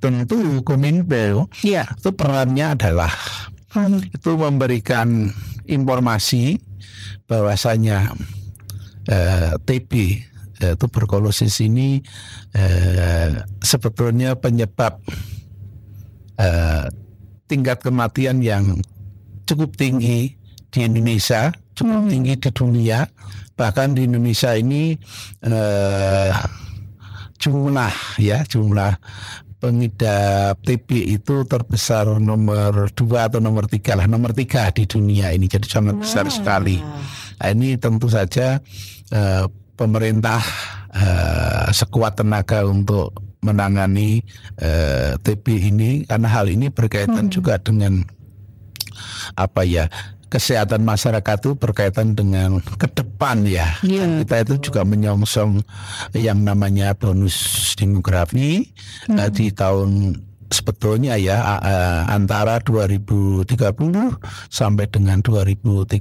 tentu 0.00 0.60
Kominfo 0.64 1.48
yeah. 1.64 1.88
itu 1.96 2.12
perannya 2.12 2.76
adalah 2.76 3.12
hmm. 3.76 4.12
itu 4.12 4.30
memberikan 4.36 5.32
informasi 5.68 6.60
bahwasanya 7.28 8.12
eh, 9.08 9.52
TB 9.60 9.92
eh, 10.60 10.74
tuberkulosis 10.76 11.60
ini 11.64 12.00
eh, 12.52 13.32
sebetulnya 13.60 14.36
penyebab 14.36 15.00
eh, 16.40 16.84
tingkat 17.48 17.84
kematian 17.84 18.40
yang 18.40 18.80
cukup 19.44 19.76
tinggi 19.76 20.40
di 20.72 20.78
Indonesia, 20.82 21.52
cukup 21.74 22.06
hmm. 22.06 22.10
tinggi 22.10 22.34
di 22.38 22.50
dunia. 22.50 23.06
Bahkan 23.54 23.94
di 23.94 24.10
Indonesia 24.10 24.50
ini 24.58 24.98
eh, 25.46 26.32
jumlah 27.38 28.18
ya 28.18 28.40
jumlah 28.46 28.96
pengidap 29.60 30.60
TB 30.60 30.88
itu 31.20 31.44
terbesar 31.48 32.20
nomor 32.20 32.92
dua 32.92 33.32
atau 33.32 33.40
nomor 33.40 33.64
tiga 33.64 33.96
lah 33.96 34.04
nomor 34.04 34.36
tiga 34.36 34.68
di 34.72 34.84
dunia 34.84 35.32
ini 35.32 35.48
jadi 35.48 35.64
sangat 35.64 35.96
besar 36.04 36.28
sekali 36.28 36.80
nah, 37.40 37.48
ini 37.48 37.80
tentu 37.80 38.12
saja 38.12 38.60
uh, 39.12 39.44
pemerintah 39.72 40.40
uh, 40.92 41.68
sekuat 41.72 42.20
tenaga 42.20 42.64
untuk 42.64 43.12
menangani 43.44 44.24
eh, 44.56 45.20
TB 45.20 45.44
ini 45.68 45.90
karena 46.08 46.32
hal 46.32 46.48
ini 46.48 46.72
berkaitan 46.72 47.28
hmm. 47.28 47.32
juga 47.32 47.60
dengan 47.60 48.00
apa 49.36 49.68
ya 49.68 49.84
kesehatan 50.34 50.82
masyarakat 50.82 51.36
itu 51.38 51.54
berkaitan 51.54 52.18
dengan 52.18 52.58
ke 52.58 52.90
depan 52.90 53.46
ya. 53.46 53.78
Yeah. 53.86 54.26
Kita 54.26 54.42
itu 54.42 54.54
juga 54.66 54.82
menyongsong 54.82 55.62
yang 56.18 56.42
namanya 56.42 56.98
bonus 56.98 57.70
demografi 57.78 58.74
hmm. 59.06 59.14
uh, 59.14 59.30
di 59.30 59.54
tahun 59.54 60.18
sebetulnya 60.50 61.14
ya 61.22 61.38
uh, 61.38 62.02
antara 62.10 62.58
2030 62.58 63.46
sampai 64.50 64.90
dengan 64.90 65.22
2035. 65.22 65.94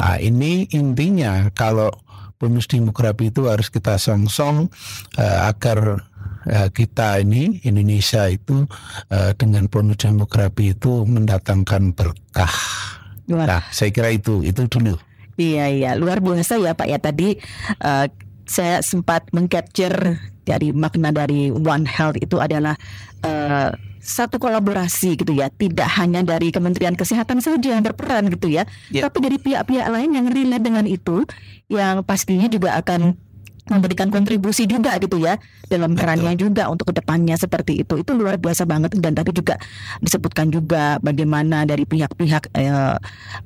Nah, 0.00 0.16
ini 0.16 0.64
intinya 0.72 1.52
kalau 1.52 1.92
bonus 2.40 2.66
demografi 2.66 3.28
itu 3.28 3.52
harus 3.52 3.68
kita 3.68 4.00
songsong 4.00 4.72
uh, 5.20 5.38
agar 5.52 6.08
uh, 6.48 6.68
kita 6.70 7.22
ini 7.22 7.62
Indonesia 7.66 8.26
itu 8.30 8.66
uh, 9.10 9.30
dengan 9.36 9.66
bonus 9.66 10.02
demografi 10.02 10.74
itu 10.74 11.06
mendatangkan 11.06 11.94
berkah. 11.94 12.54
Luar. 13.30 13.46
Nah, 13.46 13.62
saya 13.70 13.94
kira 13.94 14.10
itu 14.10 14.42
itu 14.42 14.66
dulu. 14.66 14.98
Iya 15.38 15.72
iya 15.72 15.90
luar 15.96 16.20
biasa 16.20 16.60
ya 16.60 16.76
Pak 16.76 16.86
ya 16.90 16.98
tadi 17.00 17.40
uh, 17.80 18.06
saya 18.44 18.84
sempat 18.84 19.32
mengcapture 19.32 20.20
dari 20.44 20.74
makna 20.74 21.14
dari 21.14 21.48
One 21.48 21.88
Health 21.88 22.18
itu 22.20 22.36
adalah 22.36 22.76
uh, 23.24 23.70
satu 24.02 24.42
kolaborasi 24.42 25.14
gitu 25.14 25.30
ya, 25.30 25.46
tidak 25.54 25.86
hanya 25.94 26.26
dari 26.26 26.50
Kementerian 26.50 26.98
Kesehatan 26.98 27.38
saja 27.38 27.78
yang 27.78 27.86
berperan 27.86 28.26
gitu 28.34 28.50
ya, 28.50 28.66
yeah. 28.90 29.06
tapi 29.06 29.22
dari 29.22 29.38
pihak-pihak 29.38 29.86
lain 29.86 30.10
yang 30.18 30.26
relate 30.26 30.66
dengan 30.66 30.90
itu, 30.90 31.22
yang 31.70 32.02
pastinya 32.02 32.50
juga 32.50 32.74
akan 32.82 33.14
memberikan 33.70 34.10
kontribusi 34.10 34.66
juga 34.66 34.98
gitu 34.98 35.22
ya 35.22 35.38
dalam 35.70 35.94
perannya 35.94 36.34
juga 36.34 36.66
untuk 36.66 36.90
ke 36.90 36.98
depannya 36.98 37.38
seperti 37.38 37.86
itu 37.86 37.94
itu 38.02 38.10
luar 38.10 38.34
biasa 38.34 38.66
banget 38.66 38.98
dan 38.98 39.14
tadi 39.14 39.30
juga 39.30 39.54
disebutkan 40.02 40.50
juga 40.50 40.98
bagaimana 40.98 41.62
dari 41.62 41.86
pihak-pihak 41.86 42.50
eh, 42.58 42.68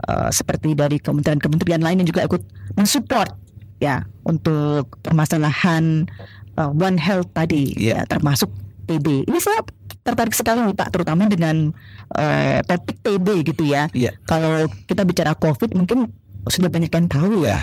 eh, 0.09 0.29
seperti 0.33 0.73
dari 0.73 0.97
kementerian-kementerian 0.97 1.85
lain 1.85 2.01
yang 2.01 2.09
juga 2.09 2.25
ikut 2.25 2.43
mensupport 2.81 3.29
ya 3.77 4.09
untuk 4.25 4.89
permasalahan 5.05 6.09
uh, 6.57 6.73
One 6.73 6.99
Health 6.99 7.31
tadi, 7.37 7.77
Iya. 7.77 8.03
ya, 8.05 8.09
termasuk 8.09 8.49
TB. 8.89 9.29
Ini 9.29 9.39
saya 9.43 9.61
tertarik 10.07 10.33
sekali 10.33 10.63
nih 10.63 10.77
Pak, 10.77 10.89
terutama 10.95 11.27
dengan 11.27 11.75
uh, 12.15 12.59
topik 12.65 13.03
TB 13.03 13.27
gitu 13.53 13.67
ya. 13.69 13.91
Iya. 13.93 14.17
Kalau 14.25 14.71
kita 14.87 15.03
bicara 15.05 15.35
COVID 15.37 15.75
mungkin 15.77 16.11
sudah 16.49 16.71
banyak 16.71 16.91
yang 16.91 17.07
tahu 17.11 17.47
ya. 17.47 17.59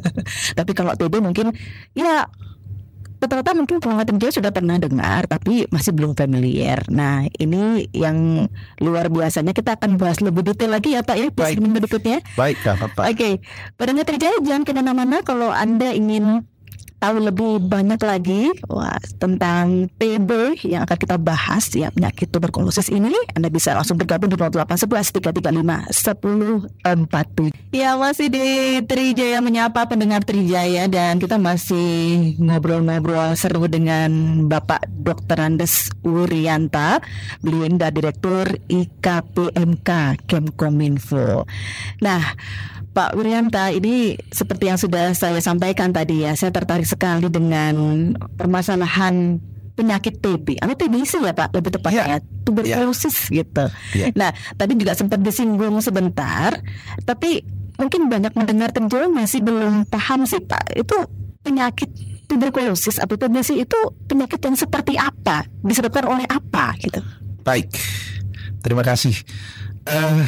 tapi 0.58 0.72
kalau 0.74 0.94
TB 0.94 1.22
mungkin 1.22 1.52
ya 1.94 2.26
rata-rata 3.20 3.52
mungkin 3.52 3.84
penglihatan 3.84 4.16
dia 4.16 4.32
sudah 4.32 4.48
pernah 4.48 4.80
dengar 4.80 5.28
tapi 5.28 5.68
masih 5.68 5.92
belum 5.92 6.16
familiar. 6.16 6.80
Nah 6.88 7.28
ini 7.36 7.84
yang 7.92 8.48
luar 8.80 9.12
biasanya 9.12 9.52
kita 9.52 9.76
akan 9.76 10.00
bahas 10.00 10.24
lebih 10.24 10.40
detail 10.40 10.72
lagi 10.72 10.96
ya 10.96 11.04
Pak 11.04 11.16
ya 11.20 11.28
di 11.28 11.42
segmen 11.44 11.76
berikutnya. 11.76 12.24
Baik, 12.34 12.56
Bapak. 12.64 13.12
Oke, 13.12 13.44
pendengar 13.76 14.08
terjaya 14.08 14.40
jangan 14.40 14.64
ke 14.64 14.72
mana-mana 14.72 15.20
kalau 15.20 15.52
Anda 15.52 15.92
ingin 15.92 16.48
tahu 17.00 17.16
lebih 17.16 17.64
banyak 17.64 17.96
lagi 18.04 18.52
wah, 18.68 19.00
tentang 19.16 19.88
TB 19.96 20.60
yang 20.68 20.84
akan 20.84 20.98
kita 21.00 21.16
bahas 21.16 21.72
ya 21.72 21.88
penyakit 21.88 22.28
tuberkulosis 22.28 22.92
ini 22.92 23.16
Anda 23.32 23.48
bisa 23.48 23.72
langsung 23.72 23.96
bergabung 23.96 24.28
di 24.28 24.36
0811 24.36 25.32
335 25.32 25.88
1047 26.84 27.72
Ya 27.72 27.96
masih 27.96 28.28
di 28.28 28.78
Trijaya 28.84 29.40
menyapa 29.40 29.88
pendengar 29.88 30.20
Trijaya 30.28 30.86
dan 30.92 31.16
kita 31.16 31.40
masih 31.40 32.36
ngobrol-ngobrol 32.36 33.32
seru 33.32 33.64
dengan 33.64 34.44
Bapak 34.44 34.84
Dr. 35.00 35.40
Andes 35.40 35.88
ini 37.40 37.80
adalah 37.80 37.88
Direktur 37.88 38.44
IKPMK 38.68 39.90
Kemkominfo 40.28 41.48
Nah 42.04 42.22
Pak 42.90 43.14
Wirianta, 43.14 43.70
ini 43.70 44.18
seperti 44.34 44.66
yang 44.66 44.78
sudah 44.78 45.14
saya 45.14 45.38
sampaikan 45.38 45.94
tadi 45.94 46.26
ya, 46.26 46.34
saya 46.34 46.50
tertarik 46.50 46.86
sekali 46.86 47.30
dengan 47.30 48.12
permasalahan 48.34 49.38
penyakit 49.78 50.18
TB 50.18 50.58
atau 50.58 50.74
TBC 50.74 51.22
ya 51.22 51.32
Pak, 51.32 51.54
lebih 51.54 51.70
tepatnya 51.78 52.18
tuberkulosis 52.42 53.30
gitu. 53.30 53.70
Ya. 53.94 54.10
Nah, 54.12 54.34
tadi 54.58 54.74
juga 54.74 54.98
sempat 54.98 55.22
disinggung 55.22 55.78
sebentar, 55.78 56.58
tapi 57.06 57.46
mungkin 57.78 58.10
banyak 58.10 58.34
mendengar 58.34 58.74
terjauh 58.74 59.08
masih 59.08 59.40
belum 59.40 59.86
paham 59.86 60.26
sih 60.26 60.42
Pak, 60.42 60.74
itu 60.74 60.96
penyakit 61.46 61.88
tuberkulosis 62.26 62.98
atau 62.98 63.14
TBC 63.14 63.64
itu 63.64 63.78
penyakit 64.10 64.42
yang 64.42 64.58
seperti 64.58 64.98
apa, 64.98 65.46
disebabkan 65.62 66.10
oleh 66.10 66.26
apa 66.26 66.74
gitu. 66.82 67.00
Baik, 67.46 67.70
terima 68.60 68.82
kasih. 68.82 69.14
Eh, 69.86 70.22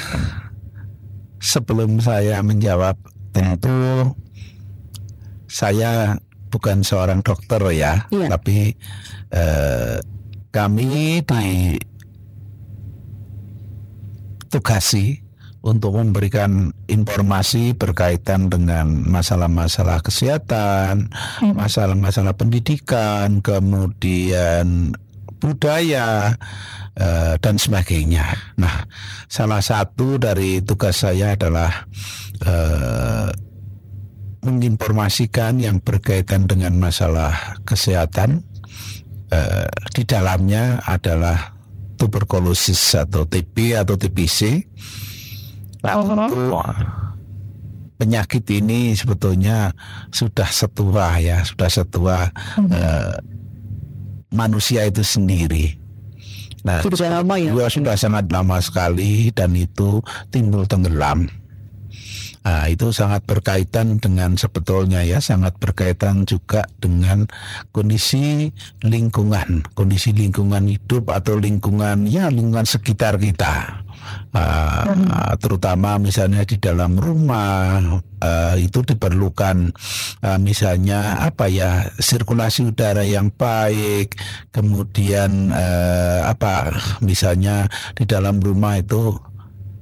sebelum 1.42 1.98
saya 1.98 2.38
menjawab, 2.40 2.94
tentu 3.34 4.14
saya 5.50 6.14
bukan 6.48 6.86
seorang 6.86 7.20
dokter 7.20 7.58
ya, 7.74 8.06
Iya. 8.08 8.30
tapi 8.30 8.78
eh, 9.34 9.96
kami 10.54 11.20
ditugasi 14.46 15.24
untuk 15.62 15.94
memberikan 15.94 16.74
informasi 16.90 17.72
berkaitan 17.78 18.50
dengan 18.50 19.06
masalah-masalah 19.06 20.02
kesehatan, 20.02 21.08
Hmm. 21.38 21.54
masalah-masalah 21.54 22.34
pendidikan, 22.34 23.38
kemudian 23.40 24.92
budaya 25.38 26.36
eh, 26.96 27.34
dan 27.40 27.56
sebagainya. 27.56 28.24
Nah, 28.60 28.84
salah 29.28 29.60
satu 29.64 30.20
dari 30.20 30.60
tugas 30.64 31.04
saya 31.04 31.36
adalah 31.36 31.86
eh, 32.44 33.30
menginformasikan 34.42 35.62
yang 35.62 35.78
berkaitan 35.78 36.50
dengan 36.50 36.74
masalah 36.76 37.58
kesehatan. 37.62 38.42
Eh, 39.32 39.68
di 39.96 40.02
dalamnya 40.04 40.82
adalah 40.84 41.56
tuberkulosis 41.96 42.98
atau 42.98 43.24
TB 43.24 43.80
atau 43.80 43.94
TBC. 43.96 44.66
Nah, 45.82 45.98
tentu 46.02 46.52
penyakit 48.02 48.42
ini 48.50 48.98
sebetulnya 48.98 49.70
sudah 50.10 50.50
setua 50.50 51.22
ya, 51.22 51.46
sudah 51.46 51.70
setua 51.70 52.16
eh, 52.58 53.14
manusia 54.34 54.82
itu 54.90 55.06
sendiri. 55.06 55.81
Nah, 56.62 56.78
Sudah 56.78 57.20
lama 57.22 57.34
ya. 57.38 57.50
Dua 57.50 57.66
sudah 57.66 57.98
sangat 57.98 58.30
lama 58.30 58.62
sekali 58.62 59.34
dan 59.34 59.50
itu 59.58 59.98
timbul 60.30 60.62
tenggelam. 60.66 61.26
Nah, 62.42 62.66
itu 62.66 62.90
sangat 62.90 63.22
berkaitan 63.22 64.02
dengan 64.02 64.34
sebetulnya 64.34 65.06
ya, 65.06 65.22
sangat 65.22 65.54
berkaitan 65.62 66.26
juga 66.26 66.66
dengan 66.82 67.30
kondisi 67.70 68.50
lingkungan, 68.82 69.62
kondisi 69.78 70.10
lingkungan 70.10 70.66
hidup 70.66 71.06
atau 71.14 71.38
lingkungan 71.38 72.10
ya 72.10 72.26
lingkungan 72.34 72.66
sekitar 72.66 73.14
kita. 73.22 73.86
Ah, 74.32 75.36
terutama 75.36 76.00
misalnya 76.00 76.42
di 76.48 76.56
dalam 76.56 76.96
rumah 76.96 77.80
ah, 78.24 78.56
itu 78.56 78.80
diperlukan 78.80 79.72
ah, 80.24 80.38
misalnya 80.40 81.20
apa 81.20 81.52
ya 81.52 81.84
sirkulasi 82.00 82.72
udara 82.72 83.04
yang 83.04 83.28
baik 83.28 84.16
kemudian 84.48 85.52
eh, 85.52 86.20
apa 86.24 86.72
misalnya 87.04 87.68
di 87.92 88.08
dalam 88.08 88.40
rumah 88.40 88.80
itu 88.80 89.12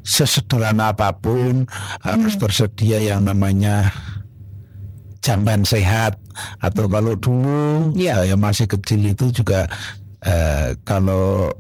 sesederhana 0.02 0.90
apa 0.96 1.14
pun 1.14 1.68
harus 2.02 2.35
tersedia 2.40 2.98
yang 2.98 3.22
namanya 3.22 3.92
jamban 5.20 5.62
sehat. 5.68 6.16
Atau 6.59 6.88
kalau 6.88 7.14
dulu 7.14 7.92
Iya. 7.92 8.24
saya 8.24 8.37
masih 8.40 8.66
kecil 8.66 9.12
itu 9.12 9.28
juga 9.30 9.68
eh, 10.24 10.72
kalau 10.88 11.52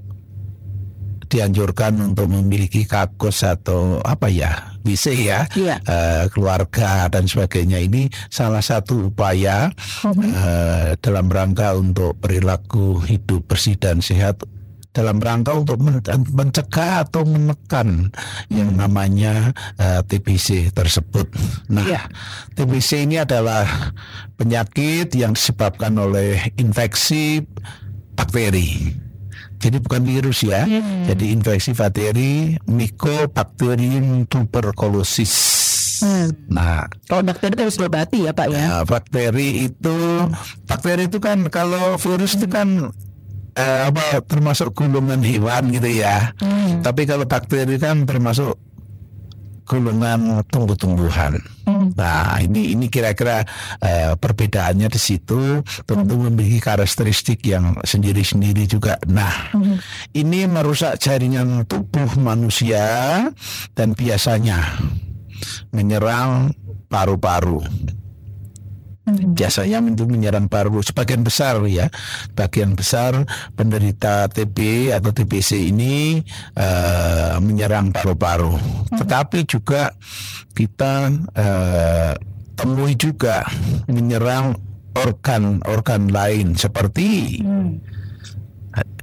dianjurkan 1.30 2.10
untuk 2.10 2.26
memiliki 2.26 2.82
kakus 2.82 3.46
atau 3.46 4.02
apa 4.02 4.26
ya 4.26 4.74
WC 4.82 5.04
ya 5.22 5.46
Iya. 5.54 5.78
eh, 5.80 6.24
keluarga 6.28 7.06
dan 7.06 7.24
sebagainya 7.24 7.78
ini 7.78 8.10
salah 8.26 8.60
satu 8.60 9.08
upaya 9.08 9.70
eh, 10.04 10.98
dalam 10.98 11.30
rangka 11.30 11.72
untuk 11.72 12.18
perilaku 12.18 12.98
hidup 13.00 13.46
bersih 13.46 13.78
dan 13.78 14.02
sehat 14.02 14.42
dalam 14.90 15.22
rangka 15.22 15.54
untuk 15.54 15.78
men- 15.78 16.02
mencegah 16.34 17.06
atau 17.06 17.22
menekan 17.22 18.10
yang 18.50 18.74
namanya 18.74 19.54
eh, 19.78 20.02
TBC 20.02 20.74
tersebut. 20.74 21.30
Nah, 21.70 21.86
Iya. 21.86 22.10
TBC 22.52 23.06
ini 23.06 23.22
adalah 23.22 23.94
penyakit 24.34 25.14
yang 25.14 25.38
disebabkan 25.38 25.94
oleh 25.94 26.42
infeksi 26.58 27.46
bakteri. 28.18 28.90
Jadi 29.60 29.76
bukan 29.84 30.02
virus 30.08 30.40
ya. 30.40 30.64
Jadi 31.04 31.36
infeksi 31.36 31.76
bakteri 31.76 32.56
Mycobacterium 32.64 34.24
tuberculosis. 34.24 35.34
Hmm. 36.00 36.32
Nah, 36.48 36.88
Kalau 37.04 37.20
bakteri 37.20 37.60
harus 37.60 37.76
berbati 37.76 38.24
ya 38.24 38.32
Pak 38.32 38.46
ya. 38.48 38.64
Nah, 38.64 38.82
bakteri 38.88 39.68
itu 39.68 39.96
bakteri 40.64 41.12
itu 41.12 41.20
kan 41.20 41.44
kalau 41.52 42.00
virus 42.00 42.40
itu 42.40 42.48
kan 42.48 42.88
eh, 43.52 43.80
apa 43.84 44.24
termasuk 44.24 44.72
golongan 44.72 45.20
hewan 45.20 45.68
gitu 45.76 45.92
ya. 45.92 46.32
Hmm. 46.40 46.80
Tapi 46.80 47.04
kalau 47.04 47.28
bakteri 47.28 47.76
kan 47.76 48.08
termasuk 48.08 48.56
golongan 49.68 50.40
tumbuh-tumbuhan. 50.48 51.36
Hmm. 51.90 51.98
Nah, 51.98 52.38
ini 52.38 52.74
ini 52.78 52.86
kira-kira 52.86 53.42
eh, 53.82 54.14
perbedaannya 54.14 54.86
di 54.86 55.00
situ 55.00 55.58
tentu 55.84 56.14
memiliki 56.16 56.62
karakteristik 56.62 57.42
yang 57.44 57.74
sendiri-sendiri 57.82 58.64
juga. 58.70 58.96
Nah, 59.10 59.50
Hmm. 59.50 59.76
ini 60.14 60.46
merusak 60.46 61.02
jaringan 61.02 61.66
tubuh 61.66 62.14
manusia 62.16 63.26
dan 63.74 63.92
biasanya 63.98 64.78
menyerang 65.74 66.54
paru-paru 66.86 67.62
Hmm. 69.00 69.32
biasanya 69.32 69.80
itu 69.80 70.04
menyerang 70.04 70.44
paru 70.52 70.84
sebagian 70.84 71.24
besar 71.24 71.56
ya 71.64 71.88
bagian 72.36 72.76
besar 72.76 73.24
penderita 73.56 74.28
TB 74.28 74.92
atau 74.92 75.08
TBC 75.08 75.72
ini 75.72 76.20
eh, 76.52 77.34
menyerang 77.40 77.96
paru-paru 77.96 78.60
tetapi 78.92 79.48
juga 79.48 79.96
kita 80.52 81.08
eh, 81.32 82.12
temui 82.60 82.92
juga 82.92 83.40
menyerang 83.88 84.52
organ-organ 84.92 86.12
lain 86.12 86.52
seperti 86.52 87.40
Hmm. 87.40 87.80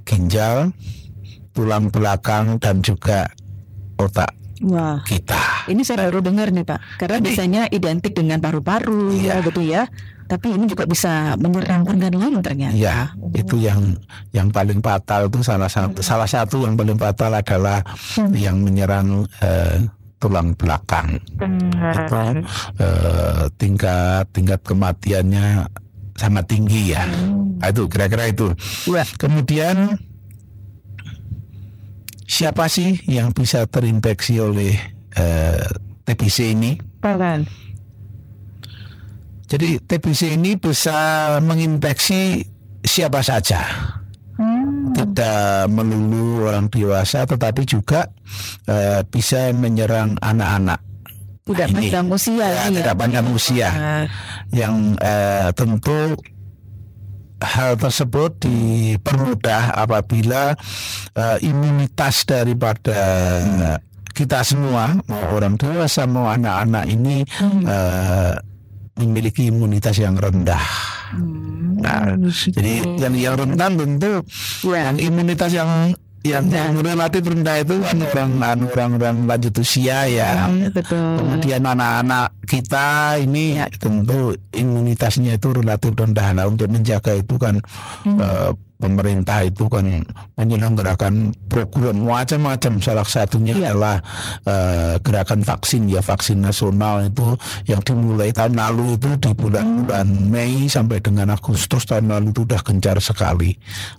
ginjal 0.05 0.71
tulang 1.57 1.89
belakang 1.89 2.61
dan 2.61 2.85
juga 2.85 3.27
otak 3.97 4.29
Wah. 4.65 5.01
kita 5.05 5.67
Ini 5.67 5.83
saya 5.83 6.07
baru 6.07 6.23
dengar 6.23 6.47
nih 6.49 6.63
Pak, 6.63 6.79
karena 6.97 7.19
biasanya 7.19 7.61
identik 7.69 8.15
dengan 8.15 8.39
paru-paru 8.39 9.11
Iya. 9.13 9.43
ya 9.43 9.45
gitu 9.45 9.61
ya. 9.61 9.83
Tapi 10.27 10.59
ini 10.59 10.67
juga 10.67 10.83
bisa 10.83 11.39
menyerang 11.39 11.87
organ 11.87 12.11
lain 12.11 12.43
ternyata. 12.43 12.75
Ya, 12.75 13.15
itu 13.31 13.55
yang 13.63 13.95
yang 14.35 14.51
paling 14.51 14.83
fatal 14.83 15.31
itu 15.31 15.39
salah 15.39 15.71
satu 15.71 16.03
salah 16.03 16.27
satu 16.27 16.67
yang 16.67 16.75
paling 16.75 16.99
fatal 16.99 17.31
adalah 17.31 17.79
yang 18.35 18.59
menyerang 18.59 19.23
eh, 19.39 19.87
tulang 20.19 20.51
belakang. 20.55 21.15
Itu 21.31 22.15
eh, 22.79 23.43
tingkat 23.55 24.27
tingkat 24.35 24.59
kematiannya 24.67 25.63
sangat 26.19 26.45
tinggi 26.49 26.91
ya. 26.91 27.07
Nah, 27.63 27.69
itu 27.71 27.87
kira-kira 27.87 28.27
itu. 28.27 28.51
Kemudian 29.15 29.95
siapa 32.27 32.67
sih 32.67 32.99
yang 33.07 33.31
bisa 33.31 33.63
terinfeksi 33.65 34.43
oleh 34.43 34.75
uh, 35.15 35.63
TBC 36.03 36.53
ini? 36.53 36.75
Jadi 39.47 39.79
TBC 39.79 40.35
ini 40.35 40.59
bisa 40.59 41.39
menginfeksi 41.39 42.43
siapa 42.83 43.23
saja. 43.23 43.63
Hmm. 44.35 44.91
Tidak 44.91 45.71
melulu 45.71 46.51
orang 46.51 46.67
dewasa, 46.67 47.23
tetapi 47.23 47.63
juga 47.63 48.11
uh, 48.67 49.01
bisa 49.07 49.49
menyerang 49.55 50.19
anak-anak. 50.19 50.83
Tidak 51.47 51.67
nah, 51.71 51.75
panjang 51.79 52.07
usia, 52.11 52.43
ya, 52.43 52.63
ya. 52.67 52.75
tidak 52.75 52.95
panjang 52.99 53.27
usia, 53.31 53.69
nah. 53.71 54.05
yang 54.51 54.99
uh, 54.99 55.47
tentu 55.55 56.19
hal 57.37 57.77
tersebut 57.77 58.41
dipermudah 58.41 59.77
apabila 59.77 60.57
uh, 61.13 61.37
imunitas 61.41 62.25
daripada 62.25 62.97
kita 64.17 64.41
semua 64.41 64.97
mau 65.05 65.21
orang 65.29 65.61
dewasa 65.61 66.09
mau 66.09 66.25
anak-anak 66.25 66.89
ini 66.89 67.21
hmm. 67.21 67.61
uh, 67.69 68.33
memiliki 68.97 69.53
imunitas 69.53 70.01
yang 70.01 70.17
rendah. 70.17 70.65
Hmm. 71.13 71.77
Nah, 71.77 72.17
jadi 72.25 72.97
yang 72.97 73.13
yang 73.13 73.35
rentan 73.37 73.77
tentu 73.77 74.25
yang 74.65 74.97
imunitas 74.97 75.53
yang 75.53 75.93
yang 76.25 76.49
relatif 76.81 77.21
rendah 77.23 77.61
itu 77.61 77.77
kan 77.81 77.97
orang 78.03 78.31
orang 78.67 78.91
orang 78.97 79.17
lanjut 79.29 79.53
usia 79.61 80.09
ya. 80.09 80.49
Betul. 80.73 81.21
Kemudian 81.21 81.61
anak-anak 81.63 82.33
kita 82.47 83.19
ini 83.21 83.61
ya. 83.61 83.67
tentu 83.77 84.33
imunitasnya 84.51 85.37
itu 85.37 85.53
relatif 85.53 85.93
rendah. 85.93 86.27
Nah 86.33 86.45
untuk 86.49 86.67
menjaga 86.67 87.15
itu 87.15 87.35
kan 87.37 87.61
hmm. 88.03 88.17
uh, 88.17 88.51
pemerintah 88.77 89.41
itu 89.41 89.65
kan 89.65 90.05
menyelenggarakan 90.37 91.33
program 91.49 92.05
macam-macam 92.05 92.77
salah 92.77 93.05
satunya 93.05 93.57
ya. 93.57 93.73
adalah 93.73 93.97
uh, 94.45 95.01
gerakan 95.01 95.41
vaksin 95.41 95.89
ya 95.89 96.05
vaksin 96.05 96.45
nasional 96.45 97.09
itu 97.09 97.33
yang 97.65 97.81
dimulai 97.81 98.29
tahun 98.29 98.53
lalu 98.53 99.01
itu 99.01 99.09
di 99.17 99.31
bulan-bulan 99.33 100.07
hmm. 100.07 100.29
Mei 100.29 100.69
sampai 100.69 101.01
dengan 101.01 101.33
Agustus 101.33 101.89
tahun 101.89 102.13
lalu 102.13 102.29
itu 102.37 102.41
sudah 102.45 102.61
gencar 102.61 102.97
sekali 103.01 103.51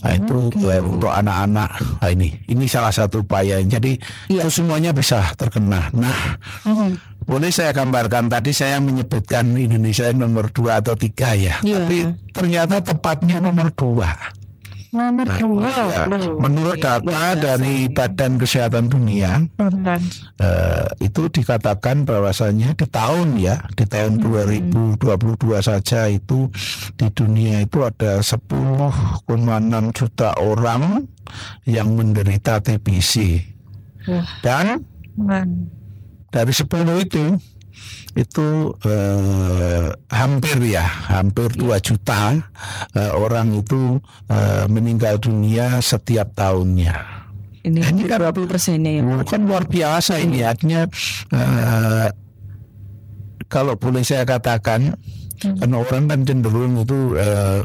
nah, 0.06 0.14
itu 0.14 0.36
okay. 0.54 0.78
untuk 0.78 1.10
anak-anak 1.10 1.70
nah, 1.98 2.10
ini 2.14 2.38
ini 2.46 2.64
salah 2.70 2.94
satu 2.94 3.26
upaya 3.26 3.58
jadi 3.66 3.98
ya. 4.30 4.46
itu 4.46 4.62
semuanya 4.62 4.94
bisa 4.94 5.34
terkena 5.34 5.90
nah 5.90 6.38
hmm. 6.62 7.18
Boleh 7.28 7.52
saya 7.52 7.76
gambarkan 7.76 8.32
tadi 8.32 8.56
saya 8.56 8.80
menyebutkan 8.80 9.52
Indonesia 9.52 10.08
nomor 10.16 10.48
dua 10.48 10.80
atau 10.80 10.96
tiga 10.96 11.36
ya, 11.36 11.60
ya. 11.60 11.76
tapi 11.76 12.08
ternyata 12.32 12.80
tepatnya 12.80 13.36
nomor 13.36 13.68
dua. 13.76 14.08
Nomor 14.88 15.28
dua. 15.36 15.68
Ya, 15.68 16.08
menurut 16.40 16.80
data 16.80 17.36
dari 17.36 17.92
Badan 17.92 18.40
Kesehatan 18.40 18.88
Dunia, 18.88 19.44
uh, 19.60 20.88
itu 21.04 21.28
dikatakan 21.28 22.08
bahwasanya 22.08 22.72
di 22.72 22.88
tahun 22.88 23.36
ya, 23.36 23.60
di 23.76 23.84
tahun 23.84 24.16
2022 24.24 25.04
hmm. 25.04 25.60
saja 25.60 26.08
itu 26.08 26.48
di 26.96 27.08
dunia 27.12 27.68
itu 27.68 27.84
ada 27.84 28.24
10,6 28.24 29.28
juta 29.92 30.28
orang 30.40 31.04
yang 31.68 31.92
menderita 31.92 32.64
TBC. 32.64 33.44
Dan 34.40 34.88
dari 36.32 36.52
10 36.52 37.04
itu 37.04 37.24
itu 38.18 38.74
eh, 38.82 39.94
hampir 40.10 40.58
ya 40.66 40.82
hampir 40.82 41.54
2 41.54 41.70
juta 41.78 42.34
eh, 42.96 43.12
orang 43.14 43.54
itu 43.62 44.02
eh, 44.26 44.64
meninggal 44.66 45.22
dunia 45.22 45.78
setiap 45.78 46.34
tahunnya. 46.34 47.18
Ini, 47.68 47.78
ini 47.84 48.02
kan 48.08 48.22
berapa 48.22 48.38
persennya 48.48 49.02
ya? 49.02 49.02
Kan 49.28 49.44
luar 49.44 49.68
biasa 49.68 50.18
ini 50.22 50.42
artinya 50.42 50.88
eh, 51.34 52.08
kalau 53.48 53.74
boleh 53.78 54.04
saya 54.04 54.26
katakan 54.26 54.94
hmm. 55.42 55.56
karena 55.62 55.76
orang 55.78 56.04
kan 56.06 56.20
cenderung 56.26 56.74
itu 56.82 57.16
eh, 57.16 57.62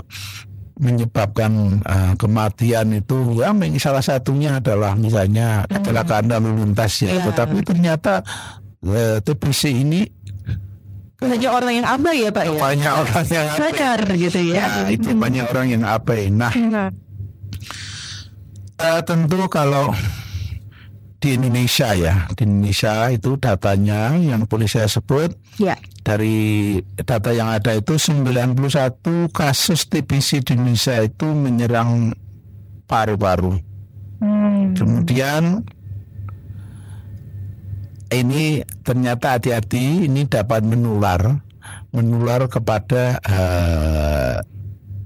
menyebabkan 0.73 1.79
uh, 1.85 2.13
kematian 2.17 2.97
itu 2.97 3.37
ya 3.37 3.53
salah 3.77 4.01
satunya 4.01 4.57
adalah 4.57 4.97
misalnya 4.97 5.69
hmm. 5.69 5.79
kecelakaan 5.79 6.25
lalu 6.33 6.65
lintas 6.65 6.97
ya, 7.05 7.13
ya. 7.13 7.29
tetapi 7.29 7.61
ternyata 7.61 8.25
uh, 8.83 9.17
TBC 9.23 9.83
ini 9.83 10.01
banyak 11.23 11.51
orang 11.51 11.73
yang 11.79 11.87
abai 11.87 12.27
ya 12.27 12.29
Pak 12.35 12.45
ya? 12.51 12.59
Banyak 12.59 12.93
orang 12.99 13.25
yang 13.31 13.47
abai. 13.47 13.59
Sadar 13.59 14.01
gitu 14.11 14.39
ya. 14.43 14.63
Nah, 14.67 14.87
itu 14.91 15.07
banyak 15.15 15.45
orang 15.47 15.67
yang 15.71 15.83
abai. 15.87 16.27
Nah, 16.27 16.51
uh, 18.83 19.01
tentu 19.07 19.39
kalau 19.47 19.95
di 21.23 21.39
Indonesia 21.39 21.95
ya, 21.95 22.27
di 22.35 22.43
Indonesia 22.43 23.07
itu 23.07 23.39
datanya 23.39 24.11
yang 24.19 24.43
boleh 24.43 24.67
saya 24.67 24.91
sebut 24.91 25.31
ya. 25.55 25.79
dari 26.03 26.75
data 26.99 27.31
yang 27.31 27.47
ada 27.47 27.71
itu 27.79 27.95
91 27.95 29.31
kasus 29.31 29.87
TBC 29.87 30.43
di 30.43 30.59
Indonesia 30.59 30.99
itu 30.99 31.31
menyerang 31.31 32.11
paru-paru. 32.83 33.55
Hmm. 34.19 34.75
Kemudian 34.75 35.63
ini 38.13 38.61
ternyata 38.85 39.37
hati-hati 39.37 40.07
ini 40.07 40.29
dapat 40.29 40.63
menular 40.63 41.41
menular 41.93 42.49
kepada 42.49 43.21
uh, 43.21 44.37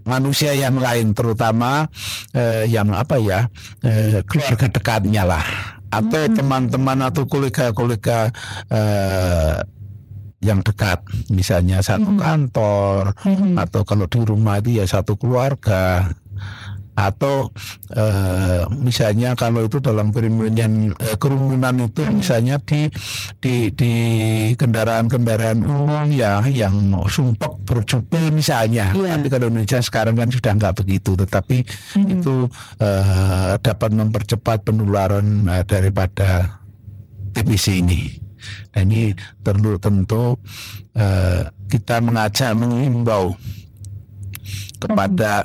manusia 0.08 0.56
yang 0.56 0.80
lain 0.80 1.12
terutama 1.12 1.91
uh, 2.32 2.63
yang 2.63 2.91
apa 2.96 3.20
ya 3.20 3.52
uh, 3.84 4.20
keluarga 4.24 4.67
dekatnya 4.72 5.24
lah 5.28 5.46
atau 5.88 6.20
hmm. 6.28 6.36
teman-teman 6.36 7.00
atau 7.12 7.24
kolega-kolega 7.28 8.32
uh, 8.72 9.63
yang 10.38 10.62
dekat 10.62 11.02
misalnya 11.34 11.82
satu 11.82 12.13
kantor 12.13 13.17
hmm. 13.26 13.58
atau 13.58 13.82
kalau 13.84 14.06
di 14.06 14.22
rumah 14.22 14.62
itu 14.62 14.78
ya 14.78 14.86
satu 14.86 15.17
keluarga 15.17 16.13
atau 16.98 17.54
uh, 17.94 18.66
misalnya 18.74 19.38
kalau 19.38 19.70
itu 19.70 19.78
dalam 19.78 20.10
kerumunan 20.10 20.98
uh, 20.98 21.16
kerumunan 21.22 21.86
itu 21.86 22.02
misalnya 22.10 22.58
di 22.58 22.90
di 23.38 23.70
di 23.70 23.94
kendaraan-kendaraan 24.58 25.62
umum 25.62 26.10
ya 26.10 26.42
yang 26.50 26.98
sumpah 27.06 27.54
berjubel 27.62 28.34
misalnya 28.34 28.98
yeah. 28.98 29.14
tapi 29.14 29.30
kalau 29.30 29.46
Indonesia 29.54 29.78
sekarang 29.78 30.18
kan 30.18 30.34
sudah 30.34 30.58
nggak 30.58 30.74
begitu 30.82 31.14
tetapi 31.14 31.62
mm-hmm. 31.62 32.14
itu 32.18 32.50
uh, 32.82 33.62
dapat 33.62 33.94
mempercepat 33.94 34.66
penularan 34.66 35.46
daripada 35.70 36.58
TBC 37.38 37.86
ini 37.86 38.02
nah 38.74 38.82
ini 38.82 39.14
tentu 39.46 39.78
tentu 39.78 40.24
uh, 40.98 41.42
kita 41.70 42.02
mengajak 42.02 42.58
mengimbau 42.58 43.38
kepada 44.78 45.44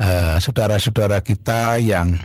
eh, 0.00 0.36
saudara-saudara 0.40 1.20
kita 1.24 1.80
yang 1.80 2.16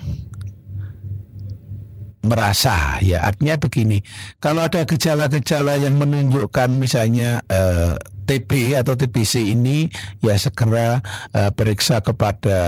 merasa 2.21 3.01
ya 3.01 3.25
artinya 3.25 3.57
begini. 3.57 3.99
Kalau 4.38 4.62
ada 4.62 4.86
gejala-gejala 4.86 5.81
yang 5.81 5.97
menunjukkan 5.97 6.69
misalnya 6.77 7.41
uh, 7.49 7.97
eh, 7.97 8.39
TB 8.39 8.77
atau 8.77 8.93
TBC 8.93 9.57
ini 9.57 9.89
ya 10.21 10.38
segera 10.38 11.01
uh, 11.34 11.49
periksa 11.51 11.99
kepada 11.99 12.60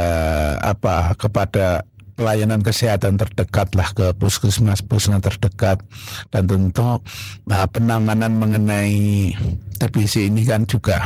apa 0.60 1.14
kepada 1.16 1.86
pelayanan 2.14 2.62
kesehatan 2.62 3.18
terdekat 3.18 3.74
lah 3.78 3.90
ke 3.94 4.12
puskesmas 4.18 4.82
puskesmas 4.82 5.22
terdekat. 5.22 5.86
Dan 6.34 6.50
tentu 6.50 6.98
uh, 6.98 7.68
penanganan 7.70 8.34
mengenai 8.34 9.38
TBC 9.78 10.34
ini 10.34 10.50
kan 10.50 10.66
juga 10.66 11.06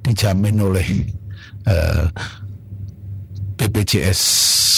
dijamin 0.00 0.56
oleh 0.56 0.88
uh, 1.68 2.08
BPJS 3.58 4.20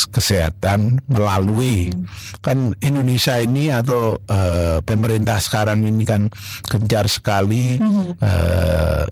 kesehatan 0.08 1.04
melalui 1.06 1.92
kan 2.40 2.72
Indonesia 2.80 3.36
ini 3.36 3.68
atau 3.68 4.16
uh, 4.16 4.80
pemerintah 4.82 5.36
sekarang 5.36 5.84
ini 5.84 6.08
kan 6.08 6.32
gencar 6.64 7.06
sekali 7.06 7.76
uh, 7.78 9.04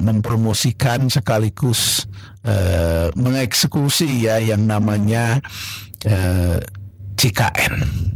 mempromosikan 0.00 1.12
sekaligus 1.12 2.08
uh, 2.48 3.12
mengeksekusi 3.12 4.24
ya 4.24 4.40
yang 4.40 4.64
namanya 4.64 5.44
uh, 6.08 6.56
JKN 7.20 7.74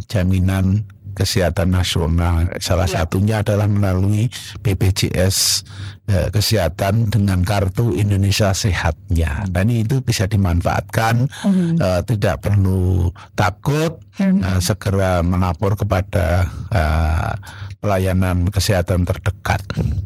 jaminan 0.09 0.89
kesehatan 1.15 1.73
nasional. 1.73 2.51
Salah 2.59 2.91
ya. 2.91 3.07
satunya 3.07 3.41
adalah 3.41 3.71
melalui 3.71 4.29
BPJS 4.61 5.63
eh, 6.11 6.29
kesehatan 6.29 7.09
dengan 7.09 7.41
kartu 7.47 7.95
Indonesia 7.95 8.53
Sehatnya. 8.53 9.47
Dan 9.49 9.71
itu 9.71 10.03
bisa 10.03 10.27
dimanfaatkan, 10.27 11.31
hmm. 11.31 11.79
eh, 11.79 12.03
tidak 12.05 12.45
perlu 12.45 13.15
takut, 13.39 14.03
hmm. 14.19 14.43
eh, 14.43 14.61
segera 14.61 15.23
melapor 15.23 15.79
kepada 15.79 16.51
eh, 16.75 17.33
pelayanan 17.79 18.51
kesehatan 18.51 19.07
terdekat. 19.07 19.63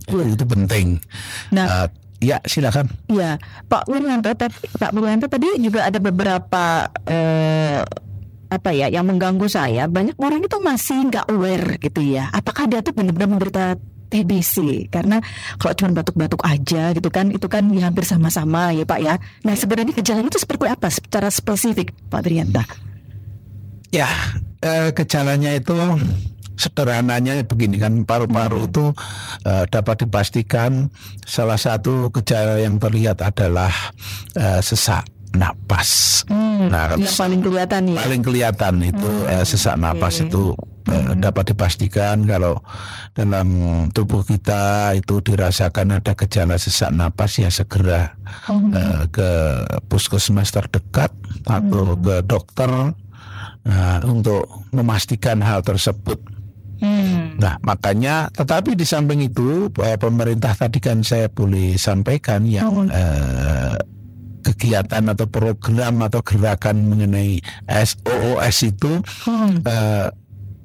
Itu, 0.07 0.23
itu 0.23 0.45
penting. 0.45 1.01
Nah, 1.51 1.87
uh, 1.87 1.89
Ya, 2.19 2.43
silakan. 2.43 2.91
Ya, 3.07 3.39
Pak 3.71 3.87
Wiryanto, 3.87 4.35
Pak 4.35 4.91
Wiryanto 4.91 5.31
tadi 5.31 5.55
juga 5.63 5.87
ada 5.87 6.03
beberapa 6.03 6.91
eh, 7.07 7.87
apa 8.49 8.73
ya 8.73 8.89
yang 8.89 9.05
mengganggu 9.09 9.47
saya. 9.49 9.87
Banyak 9.87 10.17
orang 10.17 10.45
itu 10.45 10.57
masih 10.61 11.09
nggak 11.13 11.27
aware 11.29 11.77
gitu 11.81 12.01
ya. 12.01 12.33
Apakah 12.33 12.69
dia 12.69 12.81
tuh 12.81 12.97
benar-benar 12.97 13.29
menderita 13.29 13.65
TBC? 14.09 14.89
Karena 14.89 15.21
kalau 15.61 15.77
cuma 15.77 16.01
batuk-batuk 16.01 16.41
aja 16.45 16.97
gitu 16.97 17.09
kan, 17.13 17.29
itu 17.29 17.47
kan 17.47 17.69
ya 17.73 17.93
hampir 17.93 18.09
sama-sama 18.09 18.73
ya 18.73 18.89
Pak 18.89 19.01
ya. 19.05 19.15
Nah 19.45 19.55
sebenarnya 19.55 19.93
gejala 19.97 20.25
itu 20.25 20.41
seperti 20.41 20.65
apa 20.69 20.89
secara 20.89 21.29
spesifik 21.29 21.93
Pak 22.09 22.21
Wiryanto? 22.25 22.65
Ya, 23.89 24.09
eh, 24.61 24.93
gejalanya 24.93 25.57
itu 25.57 25.77
sederhananya 26.59 27.39
begini 27.47 27.79
kan 27.79 28.03
paru-paru 28.03 28.67
hmm. 28.67 28.69
itu 28.69 28.85
uh, 29.47 29.65
dapat 29.71 30.05
dipastikan 30.05 30.91
salah 31.23 31.55
satu 31.55 32.11
gejala 32.11 32.59
yang 32.59 32.83
terlihat 32.83 33.23
adalah 33.23 33.71
uh, 34.35 34.59
sesak 34.59 35.07
napas. 35.35 36.23
Hmm, 36.29 36.69
nah, 36.73 36.95
yang 36.97 37.17
paling 37.17 37.41
kelihatan 37.41 37.83
ya. 37.93 38.01
Paling 38.05 38.23
kelihatan 38.25 38.75
itu 38.85 39.09
hmm, 39.09 39.33
uh, 39.33 39.45
sesak 39.45 39.77
napas 39.77 40.25
itu 40.25 40.53
uh, 40.89 41.13
dapat 41.17 41.53
dipastikan 41.53 42.25
kalau 42.25 42.61
dalam 43.13 43.49
tubuh 43.93 44.25
kita 44.25 44.95
itu 44.97 45.21
dirasakan 45.21 46.01
ada 46.01 46.13
gejala 46.15 46.57
sesak 46.57 46.93
napas 46.93 47.41
ya 47.41 47.51
segera 47.53 48.17
hmm. 48.49 48.71
uh, 48.73 49.05
ke 49.09 49.31
puskesmas 49.89 50.53
terdekat 50.53 51.13
atau 51.45 51.97
hmm. 51.97 52.01
ke 52.05 52.17
dokter 52.25 52.71
uh, 53.69 53.99
untuk 54.09 54.49
memastikan 54.73 55.41
hal 55.45 55.61
tersebut. 55.61 56.21
Hmm. 56.79 57.35
Nah, 57.39 57.59
makanya, 57.63 58.31
tetapi 58.31 58.79
di 58.79 58.87
samping 58.87 59.27
itu, 59.27 59.67
eh, 59.83 59.99
pemerintah 59.99 60.55
tadi 60.55 60.79
kan 60.79 61.03
saya 61.03 61.27
boleh 61.27 61.75
sampaikan 61.75 62.47
yang 62.47 62.71
oh. 62.71 62.87
eh, 62.87 63.75
kegiatan 64.49 65.05
atau 65.13 65.27
program 65.29 66.01
atau 66.05 66.25
gerakan 66.25 66.89
mengenai 66.89 67.43
SOOS 67.69 68.59
itu, 68.65 68.93
hmm. 69.05 69.67
eh, 69.67 70.09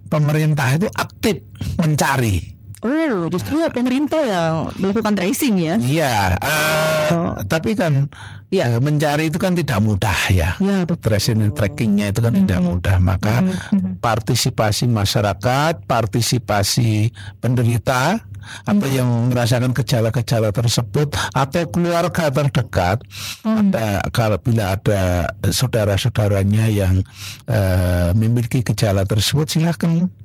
pemerintah 0.08 0.78
itu 0.78 0.88
aktif 0.94 1.42
mencari 1.82 2.53
Oh, 2.84 3.32
justru 3.32 3.64
pemerintah 3.72 4.20
yang 4.20 4.68
melakukan 4.76 5.16
tracing 5.16 5.56
ya? 5.56 5.76
Iya, 5.80 6.36
uh, 6.36 7.08
oh. 7.16 7.34
tapi 7.48 7.80
kan 7.80 8.12
ya 8.52 8.76
mencari 8.84 9.32
itu 9.32 9.40
kan 9.40 9.56
tidak 9.56 9.80
mudah 9.80 10.20
ya. 10.28 10.60
ya 10.60 10.84
Tracing 10.84 11.40
dan 11.40 11.52
trackingnya 11.56 12.12
itu 12.12 12.20
kan 12.20 12.36
mm 12.36 12.44
-hmm. 12.44 12.48
tidak 12.52 12.60
mudah. 12.60 12.96
Maka 13.00 13.36
mm 13.40 13.48
-hmm. 13.48 13.92
partisipasi 14.04 14.92
masyarakat, 14.92 15.88
partisipasi 15.88 17.16
penderita 17.40 18.20
atau 18.68 18.88
yang 18.92 19.08
merasakan 19.32 19.72
gejala-gejala 19.72 20.52
tersebut 20.52 21.16
atau 21.32 21.64
keluarga 21.72 22.28
terdekat 22.28 23.00
hmm. 23.48 23.72
ada 23.72 24.04
kalau 24.12 24.36
bila 24.36 24.76
ada 24.76 25.32
saudara-saudaranya 25.48 26.68
yang 26.68 27.08
uh, 27.48 28.12
memiliki 28.12 28.60
gejala 28.60 29.08
tersebut 29.08 29.48
silakan 29.48 30.12
Eh, 30.12 30.23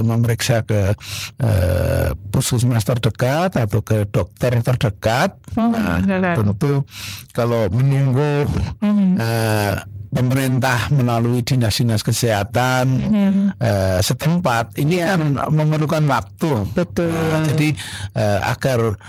memeriksa 0.00 0.64
ke 0.64 0.96
uh, 1.44 2.08
puskesmas 2.32 2.88
terdekat 2.88 3.52
atau 3.56 3.84
ke 3.84 4.08
dokter 4.08 4.56
terdekat. 4.64 5.36
Oh, 5.60 5.68
nah, 5.68 6.00
tentu 6.36 6.88
kalau 7.36 7.68
menunggu 7.68 8.48
uh, 8.80 9.74
pemerintah 10.12 10.92
melalui 10.92 11.40
dinas-dinas 11.40 12.04
kesehatan 12.04 12.84
hmm. 13.00 13.56
uh, 13.56 13.98
setempat 14.04 14.76
ini 14.76 15.00
kan 15.00 15.20
memerlukan 15.48 16.04
waktu. 16.04 16.68
Betul. 16.76 17.12
Uh, 17.12 17.40
jadi 17.52 17.68
uh, 18.16 18.38
agar 18.52 19.00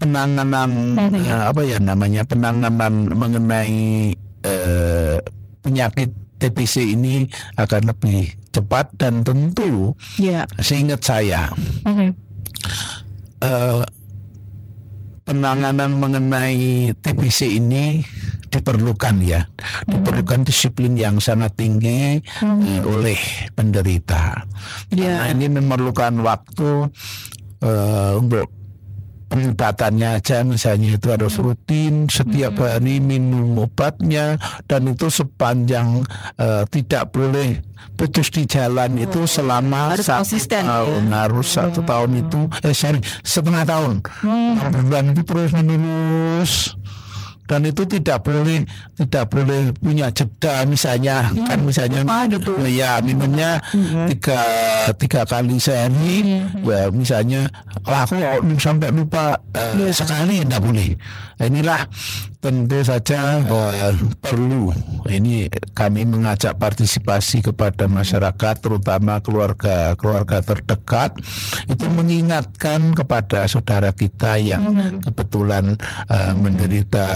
penanganan 0.00 0.96
uh, 0.96 1.44
apa 1.52 1.60
ya 1.66 1.76
namanya 1.82 2.24
penanganan 2.24 3.12
mengenai 3.12 4.16
uh, 4.48 5.20
penyakit 5.60 6.08
TBC 6.38 6.94
ini 6.94 7.26
akan 7.58 7.92
lebih 7.92 8.38
cepat 8.58 8.90
dan 8.98 9.22
tentu 9.22 9.94
yeah. 10.18 10.42
seingat 10.58 10.98
saya 11.06 11.46
okay. 11.86 12.10
uh, 13.46 13.46
eh, 13.46 13.82
penanganan 15.22 15.94
mengenai 15.94 16.90
TBC 16.98 17.62
ini 17.62 18.02
diperlukan 18.48 19.16
ya 19.22 19.46
mm. 19.46 19.86
diperlukan 19.86 20.42
disiplin 20.42 20.98
yang 20.98 21.22
sangat 21.22 21.54
tinggi 21.54 22.18
mm. 22.18 22.82
uh, 22.82 22.82
oleh 22.98 23.20
penderita 23.54 24.42
yeah. 24.90 25.22
Nah, 25.22 25.28
ini 25.30 25.46
memerlukan 25.52 26.18
waktu 26.24 26.90
uh, 27.62 28.12
untuk 28.18 28.50
pengobatannya 29.28 30.18
aja 30.18 30.40
misalnya 30.42 30.96
itu 30.96 31.08
harus 31.12 31.36
hmm. 31.36 31.44
rutin 31.44 31.94
setiap 32.08 32.56
hmm. 32.56 32.64
hari 32.64 32.96
minum 32.98 33.60
obatnya 33.60 34.40
dan 34.64 34.88
itu 34.88 35.12
sepanjang 35.12 36.02
uh, 36.40 36.64
tidak 36.72 37.12
boleh 37.12 37.60
putus 37.94 38.32
di 38.32 38.48
jalan 38.48 38.96
hmm. 38.96 39.04
itu 39.04 39.20
selama 39.28 39.94
harus 39.94 40.08
satu 40.08 40.24
konsisten, 40.24 40.62
tahun 40.64 41.02
ya? 41.06 41.14
harus 41.28 41.46
satu 41.46 41.80
tahun 41.84 42.10
itu 42.24 42.40
eh 42.64 42.74
sorry 42.74 43.00
setengah 43.22 43.64
tahun 43.68 43.94
hmm. 44.00 44.88
dan 44.88 45.04
itu 45.12 45.22
terus 45.22 45.52
menerus 45.52 46.52
dan 47.48 47.64
itu 47.64 47.82
tidak 47.88 48.20
boleh 48.20 48.68
tidak 49.00 49.24
boleh 49.32 49.72
punya 49.80 50.12
jeda 50.12 50.68
misalnya 50.68 51.32
ya, 51.32 51.44
kan 51.48 51.58
misalnya 51.64 52.04
ya 52.68 53.00
minumnya 53.00 53.56
ya. 53.72 54.04
tiga 54.12 54.40
tiga 55.00 55.20
kali 55.24 55.56
sehari. 55.56 56.44
Ya, 56.60 56.92
misalnya 56.92 57.48
lah 57.88 58.04
aku 58.04 58.20
sampai 58.60 58.92
lupa 58.92 59.40
uh, 59.56 59.72
ya. 59.80 59.88
sekali 59.90 60.44
tidak 60.44 60.60
boleh. 60.60 60.92
Inilah 61.40 61.88
tentu 62.38 62.78
saja 62.86 63.42
uh, 63.42 63.94
perlu. 64.22 64.70
Ini 65.10 65.50
kami 65.74 66.06
mengajak 66.06 66.54
partisipasi 66.54 67.42
kepada 67.42 67.90
masyarakat 67.90 68.54
terutama 68.62 69.18
keluarga 69.18 69.98
keluarga 69.98 70.38
terdekat. 70.38 71.18
Itu 71.66 71.90
mengingatkan 71.90 72.94
kepada 72.94 73.50
saudara 73.50 73.90
kita 73.90 74.38
yang 74.38 74.70
kebetulan 75.02 75.74
uh, 76.06 76.32
menderita 76.38 77.06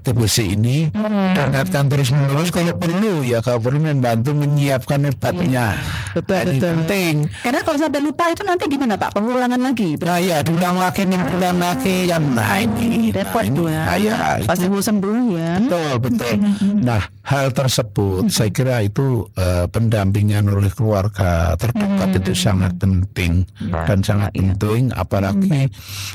TBC 0.00 0.56
ini. 0.56 0.88
Ingatkan 1.36 1.92
terus 1.92 2.12
menerus 2.16 2.48
kalau 2.48 2.72
perlu 2.80 3.20
ya 3.28 3.44
kalau 3.44 3.60
perlu 3.60 3.80
membantu 3.84 4.32
menyiapkan 4.32 5.12
obatnya 5.12 5.76
betul, 6.16 6.42
ini 6.48 6.56
betul. 6.56 6.68
penting. 6.80 7.14
Karena 7.44 7.60
kalau 7.60 7.78
sampai 7.80 8.00
lupa 8.00 8.24
itu 8.32 8.42
nanti 8.44 8.64
gimana 8.72 8.96
Pak? 8.96 9.12
Pengulangan 9.12 9.60
lagi 9.60 10.00
nah 10.00 10.16
ya 10.16 10.40
diulang 10.40 10.80
lagi 10.80 11.04
diulang 11.04 11.58
lagi. 11.60 12.08
Yang 12.08 12.24
nah 12.32 12.56
ini 12.56 13.12
repot 13.12 13.44
ini, 13.44 13.62
ya. 13.68 13.84
ya 14.00 14.45
pasti 14.46 14.66
mau 14.70 14.80
sembuh 14.80 15.18
ya. 15.34 15.52
Betul, 15.60 15.92
betul. 16.00 16.34
Nah, 16.86 17.02
hal 17.26 17.50
tersebut 17.50 18.30
saya 18.30 18.50
kira 18.54 18.78
itu 18.86 19.26
uh, 19.34 19.66
pendampingan 19.66 20.46
oleh 20.46 20.70
keluarga 20.70 21.58
terdekat 21.58 22.22
itu 22.22 22.32
sangat 22.32 22.78
penting 22.78 23.42
dan 23.58 23.98
sangat 24.06 24.30
iya. 24.32 24.54
penting 24.54 24.94
apalagi 24.94 25.66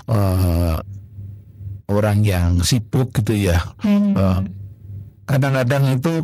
uh, 0.08 0.80
orang 1.92 2.24
yang 2.24 2.64
sibuk 2.64 3.12
gitu 3.20 3.36
ya. 3.52 3.60
Uh, 3.84 4.40
kadang-kadang 5.28 6.00
itu 6.00 6.24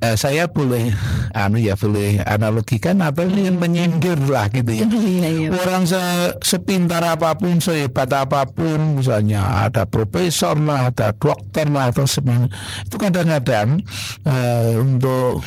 eh, 0.00 0.16
saya 0.16 0.48
boleh 0.48 0.92
anu 1.32 1.56
ya 1.60 1.76
boleh 1.76 2.20
analogikan 2.24 3.00
apa 3.00 3.24
yang 3.24 3.56
menyindir 3.56 4.16
lah 4.28 4.48
gitu 4.52 4.84
ya 4.84 4.86
iya, 4.88 5.28
iya. 5.28 5.48
orang 5.52 5.88
se 5.88 6.00
sepintar 6.44 7.00
apa 7.04 7.36
pun 7.36 7.60
sehebat 7.60 8.12
apa 8.12 8.44
pun 8.48 9.00
misalnya 9.00 9.68
ada 9.68 9.88
profesor 9.88 10.56
lah 10.60 10.92
ada 10.92 11.12
dokter 11.16 11.68
lah 11.68 11.92
atau 11.92 12.04
semuanya 12.04 12.52
itu 12.84 12.96
kadang-kadang 13.00 13.80
eh, 14.24 14.74
untuk 14.80 15.40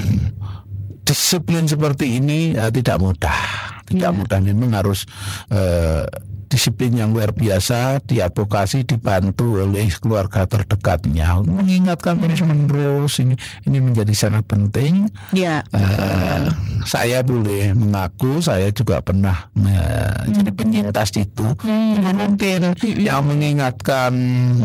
disiplin 1.05 1.65
seperti 1.65 2.21
ini 2.21 2.53
eh, 2.53 2.69
tidak 2.73 2.97
mudah 3.01 3.41
tidak 3.89 4.11
yeah. 4.13 4.17
mudah 4.17 4.39
memang 4.41 4.71
harus 4.77 5.05
eh, 5.49 6.05
disiplin 6.49 6.97
yang 6.97 7.13
luar 7.13 7.29
biasa 7.29 8.01
diadvokasi 8.03 8.81
dibantu 8.83 9.61
oleh 9.61 9.87
keluarga 10.01 10.49
terdekatnya. 10.49 11.45
Mengingatkan 11.45 12.17
terus 12.17 12.41
menerus 12.41 13.21
ini 13.21 13.37
ini 13.69 13.77
menjadi 13.77 14.11
sangat 14.17 14.49
penting. 14.49 15.05
Ya. 15.31 15.61
Uh, 15.69 16.49
saya 16.89 17.21
boleh 17.21 17.77
mengaku 17.77 18.41
saya 18.41 18.73
juga 18.73 18.99
pernah 19.05 19.47
uh, 19.53 20.25
jadi 20.25 20.49
penyintas 20.49 21.13
itu. 21.13 21.45
Hmm. 21.61 22.01
mungkin 22.17 22.73
yang 22.97 23.21
mengingatkan 23.29 24.11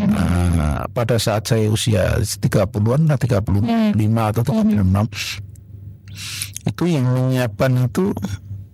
uh, 0.01 0.89
pada 0.89 1.21
saat 1.21 1.45
saya 1.45 1.69
usia 1.69 2.17
30-an 2.25 3.13
35 3.13 3.45
atau 4.33 4.43
36 4.43 5.55
itu 6.65 6.85
yang 6.89 7.05
menyiapkan 7.13 7.77
itu 7.85 8.17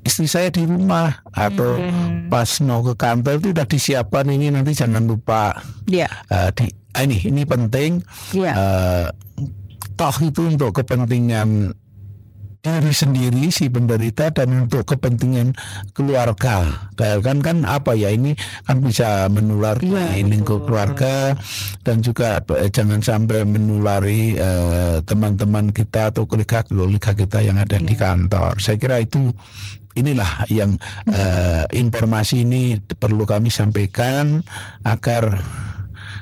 istri 0.00 0.26
saya 0.26 0.48
di 0.48 0.64
rumah 0.64 1.20
atau 1.32 1.76
hmm. 1.76 2.32
pas 2.32 2.48
mau 2.64 2.80
ke 2.80 2.94
kantor 2.96 3.36
itu 3.40 3.48
sudah 3.52 3.66
disiapkan 3.68 4.26
ini 4.32 4.48
nanti 4.48 4.72
jangan 4.72 5.04
lupa 5.04 5.60
yeah. 5.84 6.08
uh, 6.32 6.48
di 6.52 6.68
uh, 6.68 7.02
ini 7.04 7.18
ini 7.28 7.42
penting 7.44 8.00
yeah. 8.32 8.54
uh, 8.56 9.06
toh 10.00 10.16
itu 10.24 10.48
untuk 10.48 10.72
kepentingan 10.72 11.76
diri 12.61 12.92
sendiri 12.92 13.49
si 13.49 13.73
penderita 13.73 14.29
dan 14.29 14.68
untuk 14.68 14.85
kepentingan 14.85 15.57
keluarga. 15.96 16.68
Kan 16.96 17.40
kan 17.40 17.64
apa 17.64 17.96
ya 17.96 18.12
ini 18.12 18.37
kan 18.68 18.85
bisa 18.85 19.33
menular 19.33 19.81
Iya, 19.81 20.20
di 20.20 20.29
lingkup 20.29 20.68
keluarga 20.68 21.33
dan 21.81 22.05
juga 22.05 22.44
eh, 22.61 22.68
jangan 22.68 23.01
sampai 23.01 23.49
menulari 23.49 24.37
eh, 24.37 25.01
teman-teman 25.01 25.73
kita 25.73 26.12
atau 26.12 26.29
kolega-kolega 26.29 27.16
kita 27.16 27.40
yang 27.40 27.57
ada 27.57 27.81
di 27.81 27.96
kantor. 27.96 28.61
Saya 28.61 28.77
kira 28.77 29.01
itu 29.01 29.33
inilah 29.96 30.44
yang 30.53 30.77
eh, 31.09 31.64
informasi 31.73 32.44
ini 32.44 32.77
perlu 32.77 33.25
kami 33.25 33.49
sampaikan 33.49 34.44
agar 34.85 35.40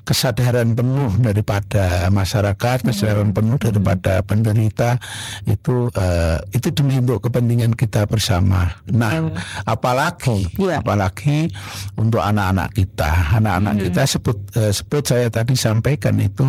kesadaran 0.05 0.75
penuh 0.75 1.15
daripada 1.19 2.07
masyarakat, 2.09 2.85
kesadaran 2.87 3.31
penuh 3.33 3.57
daripada 3.59 4.21
penderita 4.23 4.99
itu 5.47 5.89
eh, 5.95 6.39
itu 6.55 6.69
demi 6.75 6.99
untuk 6.99 7.25
kepentingan 7.29 7.75
kita 7.75 8.05
bersama. 8.07 8.69
Nah, 8.91 9.33
apalagi 9.65 10.51
Iya. 10.59 10.81
apalagi 10.83 11.51
untuk 11.97 12.23
anak-anak 12.23 12.75
kita, 12.75 13.39
anak-anak 13.39 13.75
kita 13.89 14.03
sebut 14.07 14.37
eh, 14.55 14.73
sebut 14.75 15.03
saya 15.05 15.27
tadi 15.33 15.55
sampaikan 15.55 16.17
itu 16.19 16.47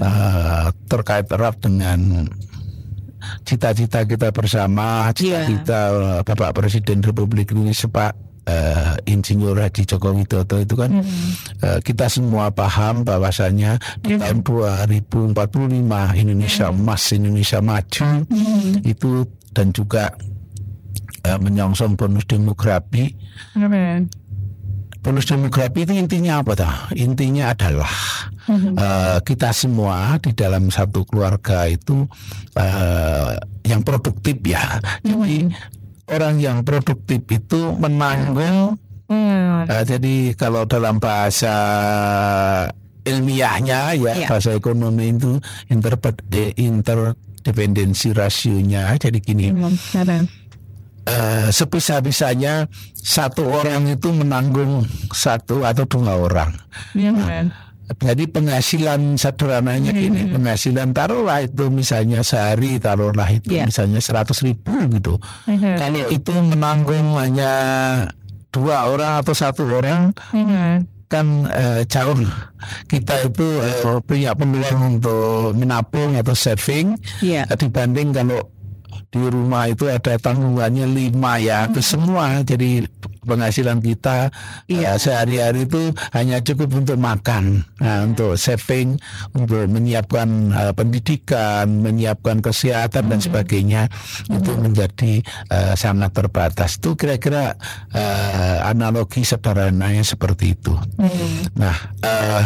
eh, 0.00 0.66
terkait 0.88 1.26
erat 1.30 1.56
dengan 1.60 2.28
cita-cita 3.44 4.04
kita 4.04 4.28
bersama, 4.36 5.08
cita-cita 5.16 5.80
eh, 5.92 6.20
Bapak 6.24 6.52
Presiden 6.56 7.00
Republik 7.00 7.52
Indonesia 7.52 7.88
Pak 7.88 8.12
eh, 8.44 8.94
Insinyur 9.08 9.56
Haji 9.56 9.82
Joko 9.84 10.12
Widodo 10.12 10.60
itu 10.60 10.74
kan 10.76 11.00
eh, 11.64 11.78
kita 11.80 12.08
semua 12.08 12.52
paham 12.52 13.04
bahwasanya 13.04 13.80
di 14.00 14.16
tahun 14.20 14.44
2045 14.44 15.32
Indonesia 16.20 16.66
emas 16.70 17.02
Indonesia 17.12 17.58
maju. 17.64 18.06
Itu 18.84 19.28
dan 19.54 19.70
juga 19.72 20.12
eh, 21.24 21.38
menyongsong 21.40 21.96
bonus 21.96 22.24
demografi. 22.28 23.14
Bonus 25.04 25.28
demografi 25.28 25.84
itu 25.84 25.92
intinya 25.92 26.40
apa 26.40 26.52
toh? 26.56 26.74
Intinya 26.96 27.52
adalah 27.52 27.92
eh, 28.48 29.18
kita 29.20 29.52
semua 29.52 30.16
di 30.16 30.32
dalam 30.32 30.72
satu 30.72 31.04
keluarga 31.04 31.68
itu 31.68 32.08
eh, 32.56 33.36
yang 33.64 33.84
produktif 33.84 34.36
ya. 34.44 34.80
Jadi 35.00 35.48
orang 36.08 36.40
yang 36.40 36.60
produktif 36.62 37.24
itu 37.28 37.72
menanggung. 37.76 38.76
Eh, 39.64 39.84
jadi 39.84 40.14
kalau 40.36 40.64
dalam 40.64 40.96
bahasa 40.96 41.54
ilmiahnya 43.04 43.92
ya 43.96 44.12
Iya. 44.16 44.28
bahasa 44.28 44.56
ekonomi 44.56 45.12
itu 45.12 45.36
inter 45.68 45.96
interdependensi 46.56 48.16
rasionya. 48.16 48.96
Jadi 48.96 49.20
gini 49.20 49.52
eh, 51.04 51.48
sebisa-bisanya 51.52 52.64
satu 52.96 53.44
orang 53.44 53.92
itu 53.92 54.08
menanggung 54.08 54.88
satu 55.12 55.60
atau 55.68 55.84
dua 55.84 56.16
orang. 56.16 56.56
Jadi 57.84 58.24
penghasilan 58.26 59.16
sederhananya 59.16 59.92
ini 59.92 60.28
penghasilan 60.28 60.90
taruhlah 60.90 61.44
itu 61.44 61.68
misalnya 61.68 62.20
sehari 62.20 62.76
taruhlah 62.76 63.28
itu 63.28 63.52
Iya. 63.52 63.68
misalnya 63.68 64.00
seratus 64.00 64.40
ribu 64.40 64.72
gitu. 64.88 65.20
Kalau 65.44 66.02
itu 66.08 66.32
menanggung 66.32 67.12
hanya 67.16 67.52
dua 68.48 68.88
orang 68.88 69.20
atau 69.20 69.34
satu 69.34 69.68
orang 69.68 70.16
kan 71.04 71.26
eh, 71.46 71.84
jauh 71.84 72.16
kita 72.88 73.28
itu 73.28 73.46
eh, 73.60 74.00
punya 74.00 74.32
peluang 74.32 74.96
untuk 74.96 75.52
menabung 75.52 76.16
atau 76.16 76.32
saving 76.32 76.96
Iya. 77.20 77.44
dibanding 77.52 78.10
kalau 78.10 78.48
di 79.14 79.22
rumah 79.30 79.70
itu 79.70 79.86
ada 79.86 80.18
tanggungannya 80.18 80.90
lima 80.90 81.38
ya 81.38 81.70
itu 81.70 81.78
semua. 81.78 82.42
Jadi 82.42 82.82
penghasilan 83.22 83.78
kita 83.78 84.34
Iya. 84.66 84.94
eh, 84.94 84.98
sehari-hari 84.98 85.70
itu 85.70 85.94
hanya 86.12 86.42
cukup 86.42 86.82
untuk 86.82 86.98
makan. 86.98 87.62
Nah, 87.78 88.04
untuk 88.10 88.34
saving 88.34 88.98
untuk 89.32 89.70
menyiapkan 89.70 90.28
eh, 90.50 90.72
pendidikan 90.74 91.70
menyiapkan 91.78 92.42
kesehatan 92.42 93.06
dan 93.06 93.22
sebagainya 93.22 93.86
itu 94.26 94.50
menjadi 94.58 95.22
eh, 95.48 95.74
sangat 95.78 96.10
terbatas. 96.10 96.82
Itu 96.82 96.98
kira-kira 96.98 97.54
eh, 97.94 98.58
analogi 98.66 99.22
sederhananya 99.22 100.02
seperti 100.02 100.58
itu. 100.58 100.74
Nah 101.54 101.76
eh, 102.02 102.42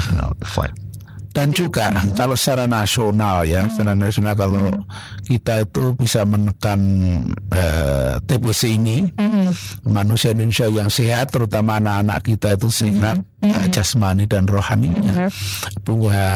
dan 1.29 1.53
juga 1.53 1.93
kalau 2.15 2.35
secara 2.35 2.65
nasional 2.65 3.45
ya 3.45 3.69
secara 3.69 3.93
nasional 3.93 4.35
kalau 4.35 4.73
kita 5.23 5.63
itu 5.63 5.93
bisa 5.95 6.25
menekan 6.25 6.81
eh, 7.51 8.17
TBC 8.23 8.63
ini 8.75 9.13
manusia 9.85 10.33
Indonesia 10.33 10.67
yang 10.67 10.89
sehat 10.89 11.31
terutama 11.31 11.77
anak-anak 11.79 12.25
kita 12.25 12.57
itu 12.57 12.69
sehat 12.69 13.21
eh, 13.45 13.67
jasmani 13.69 14.25
dan 14.25 14.49
rohaninya 14.49 15.29
punya 15.83 16.27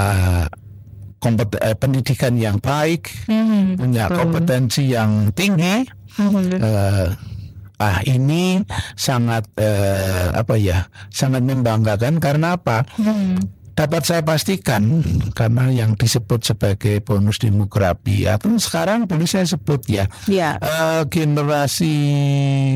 kompet- 1.19 1.59
eh, 1.59 1.75
pendidikan 1.75 2.37
yang 2.37 2.59
baik 2.59 3.09
punya 3.77 4.07
kompetensi 4.13 4.91
yang 4.91 5.33
tinggi 5.33 5.89
eh, 6.61 7.09
ah 7.79 7.99
ini 8.05 8.63
sangat 8.95 9.49
eh, 9.57 10.31
apa 10.31 10.55
ya 10.55 10.87
sangat 11.11 11.43
membanggakan. 11.43 12.21
Karena 12.21 12.55
apa 12.55 12.87
dapat 13.73 14.05
saya 14.05 14.21
pastikan 14.21 15.01
karena 15.33 15.73
yang 15.73 15.97
disebut 15.97 16.45
sebagai 16.45 17.01
bonus 17.01 17.41
demografi 17.41 18.29
atau 18.29 18.53
sekarang 18.57 19.09
boleh 19.09 19.25
saya 19.25 19.49
sebut 19.49 19.81
ya 19.89 20.05
Iya. 20.29 20.61
eh, 20.61 21.03
generasi 21.09 21.95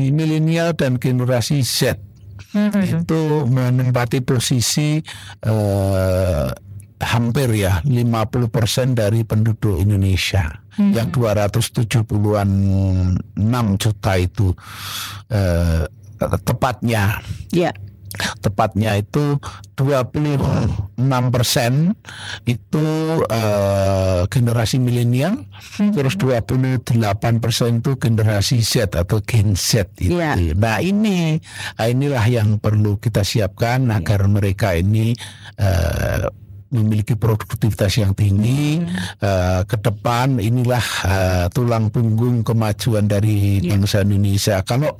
milenial 0.09 0.73
dan 0.73 0.97
generasi 0.97 1.61
Z. 1.61 2.01
Itu 2.81 3.45
menempati 3.45 4.21
posisi 4.21 4.97
eh, 5.41 6.47
hampir 6.97 7.49
ya 7.53 7.77
50% 7.85 8.97
dari 8.97 9.21
penduduk 9.21 9.77
Indonesia. 9.77 10.49
Yang 10.77 11.09
270-an 11.17 12.49
6 13.33 13.81
juta 13.81 14.11
itu 14.17 14.53
eh, 15.29 15.85
tepatnya. 16.41 17.21
Iya. 17.49 17.73
Tepatnya 18.41 18.97
itu 18.97 19.37
26 19.77 20.97
persen 21.33 21.93
itu 22.49 22.87
eh, 23.29 24.21
generasi 24.27 24.81
milenial, 24.81 25.45
terus 25.93 26.17
28 26.17 27.43
persen 27.43 27.83
itu 27.83 27.95
generasi 27.99 28.63
Z 28.63 28.97
atau 28.97 29.21
Gen 29.21 29.53
Z 29.53 29.93
itu. 30.01 30.17
Iya. 30.17 30.35
Nah 30.57 30.81
ini, 30.81 31.37
nah, 31.77 31.87
inilah 31.87 32.25
yang 32.25 32.57
perlu 32.57 32.97
kita 32.97 33.21
siapkan 33.21 33.89
agar 33.93 34.25
mereka 34.25 34.73
ini 34.73 35.13
eh, 35.59 36.25
memiliki 36.67 37.15
produktivitas 37.15 37.95
yang 37.95 38.11
tinggi 38.11 38.83
eh, 39.23 39.61
ke 39.63 39.77
depan 39.79 40.39
inilah 40.41 40.85
eh, 41.07 41.45
tulang 41.55 41.87
punggung 41.87 42.43
kemajuan 42.43 43.07
dari 43.07 43.63
bangsa 43.63 44.03
Indonesia. 44.03 44.59
Kalau 44.67 44.91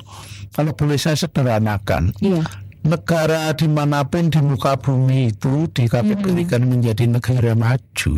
kalau 0.55 0.71
boleh 0.73 0.97
saya 0.97 1.19
sederhanakan, 1.19 2.15
Iya. 2.23 2.41
Negara 2.85 3.51
di 3.57 3.67
mana 3.67 4.05
pun 4.05 4.29
di 4.29 4.39
muka 4.39 4.77
bumi 4.77 5.33
itu 5.33 5.65
dikategorikan 5.71 6.63
menjadi 6.67 7.09
negara 7.09 7.57
maju. 7.57 8.13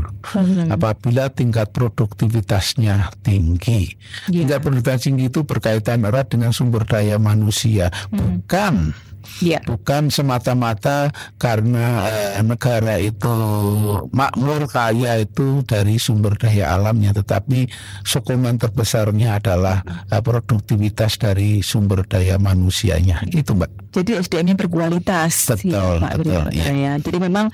Apabila 0.70 1.32
tingkat 1.32 1.72
produktivitasnya 1.72 3.14
tinggi. 3.24 3.96
Iya. 4.30 4.46
Tingkat 4.46 4.60
produktivitas 4.62 5.04
tinggi 5.06 5.26
itu 5.32 5.42
berkaitan 5.48 6.06
erat 6.06 6.30
dengan 6.30 6.52
sumber 6.52 6.84
daya 6.86 7.18
manusia, 7.18 7.90
bukan 8.12 8.94
Iya. 9.40 9.64
bukan 9.64 10.12
semata-mata 10.12 11.12
karena 11.40 12.08
eh, 12.08 12.44
negara 12.44 13.00
itu 13.00 13.36
makmur 14.12 14.68
kaya 14.68 15.24
itu 15.24 15.64
dari 15.64 15.96
sumber 15.96 16.36
daya 16.36 16.76
alamnya, 16.76 17.16
tetapi 17.16 17.70
sokongan 18.04 18.60
terbesarnya 18.60 19.40
adalah 19.40 19.84
eh, 20.12 20.22
produktivitas 20.22 21.20
dari 21.20 21.64
sumber 21.64 22.04
daya 22.08 22.36
manusianya. 22.40 23.24
Itu 23.32 23.56
mbak. 23.56 23.94
Jadi 23.96 24.22
SDM-nya 24.22 24.56
berkualitas. 24.60 25.50
Betul, 25.50 25.72
ya, 25.74 26.04
Pak 26.04 26.14
betul, 26.22 26.44
iya. 26.54 26.66
ya. 26.70 26.94
Jadi 27.02 27.18
memang 27.18 27.50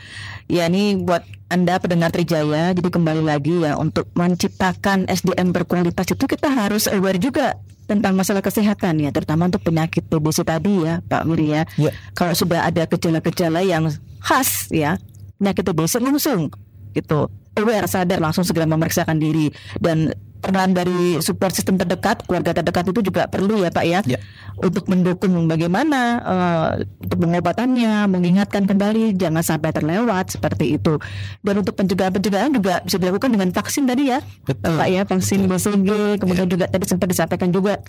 ya 0.51 0.67
ini 0.67 0.99
buat 0.99 1.23
anda 1.45 1.78
pendengar 1.78 2.10
Trijaya, 2.10 2.73
jadi 2.73 2.89
kembali 2.89 3.21
lagi 3.21 3.54
ya 3.62 3.78
untuk 3.78 4.10
menciptakan 4.17 5.06
SDM 5.06 5.54
berkualitas 5.54 6.10
itu 6.10 6.25
kita 6.25 6.49
harus 6.49 6.89
aware 6.89 7.22
juga 7.22 7.61
tentang 7.86 8.18
masalah 8.18 8.42
kesehatan 8.42 9.02
ya, 9.02 9.10
terutama 9.14 9.48
untuk 9.50 9.62
penyakit 9.62 10.06
TBC 10.10 10.42
tadi 10.42 10.86
ya, 10.86 11.02
Pak 11.06 11.24
Muri 11.30 11.54
ya. 11.54 11.64
Ya. 11.78 11.94
Kalau 12.18 12.34
sudah 12.34 12.66
ada 12.66 12.86
gejala-gejala 12.90 13.62
yang 13.62 13.90
khas 14.22 14.70
ya, 14.74 14.98
penyakit 15.38 15.64
TBC 15.66 16.02
langsung 16.02 16.50
gitu 16.96 17.28
aware 17.60 17.88
sadar 17.88 18.20
langsung 18.24 18.48
segera 18.48 18.68
memeriksakan 18.68 19.20
diri 19.20 19.52
dan 19.84 20.12
peran 20.46 20.78
dari 20.78 21.18
support 21.26 21.52
system 21.58 21.82
terdekat, 21.82 22.22
keluarga 22.30 22.54
terdekat 22.54 22.86
itu 22.93 23.02
juga 23.02 23.26
perlu 23.26 23.66
ya 23.66 23.74
Pak 23.74 23.86
ya, 23.86 24.00
Ya. 24.06 24.22
untuk 24.62 24.86
mendukung 24.86 25.50
bagaimana 25.50 26.22
eh, 26.22 26.70
untuk 27.02 27.26
pengobatannya, 27.26 28.06
mengingatkan 28.06 28.70
kembali 28.70 29.18
jangan 29.18 29.41
sampai 29.41 29.74
terlewat 29.74 30.38
seperti 30.38 30.78
itu. 30.78 31.02
Dan 31.41 31.66
untuk 31.66 31.74
pencegahan-pencegahan 31.74 32.54
juga 32.54 32.86
bisa 32.86 33.02
dilakukan 33.02 33.34
dengan 33.34 33.50
vaksin 33.50 33.89
tadi 33.89 34.14
ya, 34.14 34.22
Betul. 34.46 34.78
Pak 34.78 34.88
ya, 34.88 35.02
vaksin 35.04 35.50
BCG, 35.50 35.89
kemudian 36.22 36.46
juga 36.46 36.70
tadi 36.70 36.86
sempat 36.86 37.10
disampaikan 37.10 37.50
juga 37.50 37.82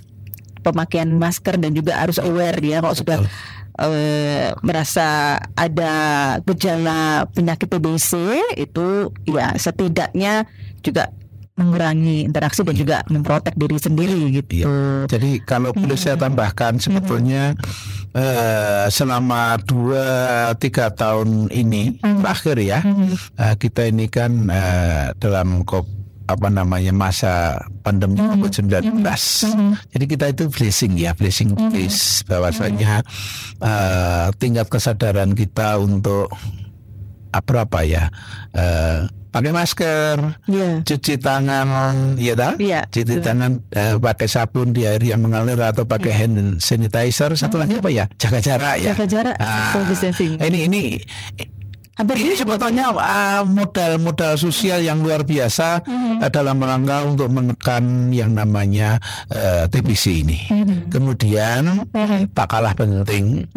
pemakaian 0.64 1.06
masker 1.06 1.62
dan 1.62 1.70
juga 1.70 1.94
harus 1.94 2.18
aware 2.18 2.58
ya 2.58 2.82
kalau 2.82 2.96
sudah 2.98 3.22
eh, 3.78 4.50
merasa 4.66 5.38
ada 5.54 5.92
gejala 6.42 7.30
penyakit 7.30 7.70
TBC 7.70 8.10
itu 8.58 9.14
ya 9.30 9.54
setidaknya 9.54 10.48
juga 10.82 11.14
mengurangi 11.56 12.28
interaksi 12.28 12.60
dan 12.60 12.76
juga 12.76 12.96
memprotek 13.08 13.56
diri 13.56 13.80
sendiri 13.80 14.20
gitu. 14.28 14.68
Jadi 15.08 15.40
kalau 15.42 15.72
boleh 15.72 15.96
saya 15.96 16.20
tambahkan 16.20 16.76
sebetulnya 16.76 17.56
eh, 18.12 18.86
selama 18.92 19.56
dua 19.64 20.06
tiga 20.60 20.92
tahun 20.92 21.48
ini 21.48 22.00
terakhir 22.00 22.56
ya 22.60 22.80
eh, 23.40 23.54
kita 23.56 23.88
ini 23.88 24.06
kan 24.12 24.52
eh, 24.52 25.16
dalam 25.16 25.64
kop 25.64 25.88
apa 26.26 26.50
namanya 26.50 26.90
masa 26.90 27.62
pandemi 27.86 28.18
COVID-19. 28.18 28.98
Jadi 29.94 30.04
kita 30.10 30.26
itu 30.34 30.50
blessing 30.50 30.98
ya, 30.98 31.14
blessing 31.14 31.54
case 31.70 32.26
bahwasanya 32.26 33.00
eh, 33.62 34.26
tingkat 34.36 34.66
kesadaran 34.66 35.32
kita 35.38 35.78
untuk 35.78 36.28
apa 37.30 37.68
apa 37.68 37.80
ya 37.84 38.04
eh, 38.56 39.06
pakai 39.36 39.52
masker, 39.52 40.16
Iya. 40.48 40.70
cuci 40.82 41.14
tangan, 41.20 42.16
ya 42.16 42.32
dah? 42.32 42.52
Iya, 42.56 42.88
Cuci 42.88 43.20
betul. 43.20 43.24
tangan 43.24 43.50
eh, 43.70 43.94
pakai 43.96 44.26
sabun 44.26 44.72
di 44.72 44.82
air 44.82 45.00
yang 45.00 45.20
mengalir 45.20 45.60
atau 45.60 45.84
pakai 45.84 46.12
hand 46.12 46.58
sanitizer. 46.58 47.36
Satu 47.36 47.60
lagi 47.60 47.76
apa 47.76 47.92
ya? 47.92 48.08
Jaga 48.16 48.40
jarak 48.40 48.74
ya. 48.80 48.96
Jaga 48.96 49.04
jarak, 49.04 49.36
Ah, 49.36 49.76
ini 50.40 50.58
ini 50.64 50.82
Hampir 51.96 52.16
ini 52.20 52.36
sebetulnya 52.36 52.92
ah, 52.92 53.40
modal-modal 53.48 54.36
sosial 54.36 54.84
yang 54.84 55.00
luar 55.00 55.24
biasa 55.24 55.80
eh, 56.20 56.28
dalam 56.28 56.60
rangka 56.60 57.08
untuk 57.08 57.32
menekan 57.32 58.12
yang 58.12 58.36
namanya 58.36 59.00
eh, 59.32 59.64
TBC 59.64 60.04
ini. 60.20 60.38
Kemudian 60.92 61.88
tak 62.36 62.48
kalah 62.52 62.76
penting 62.76 63.48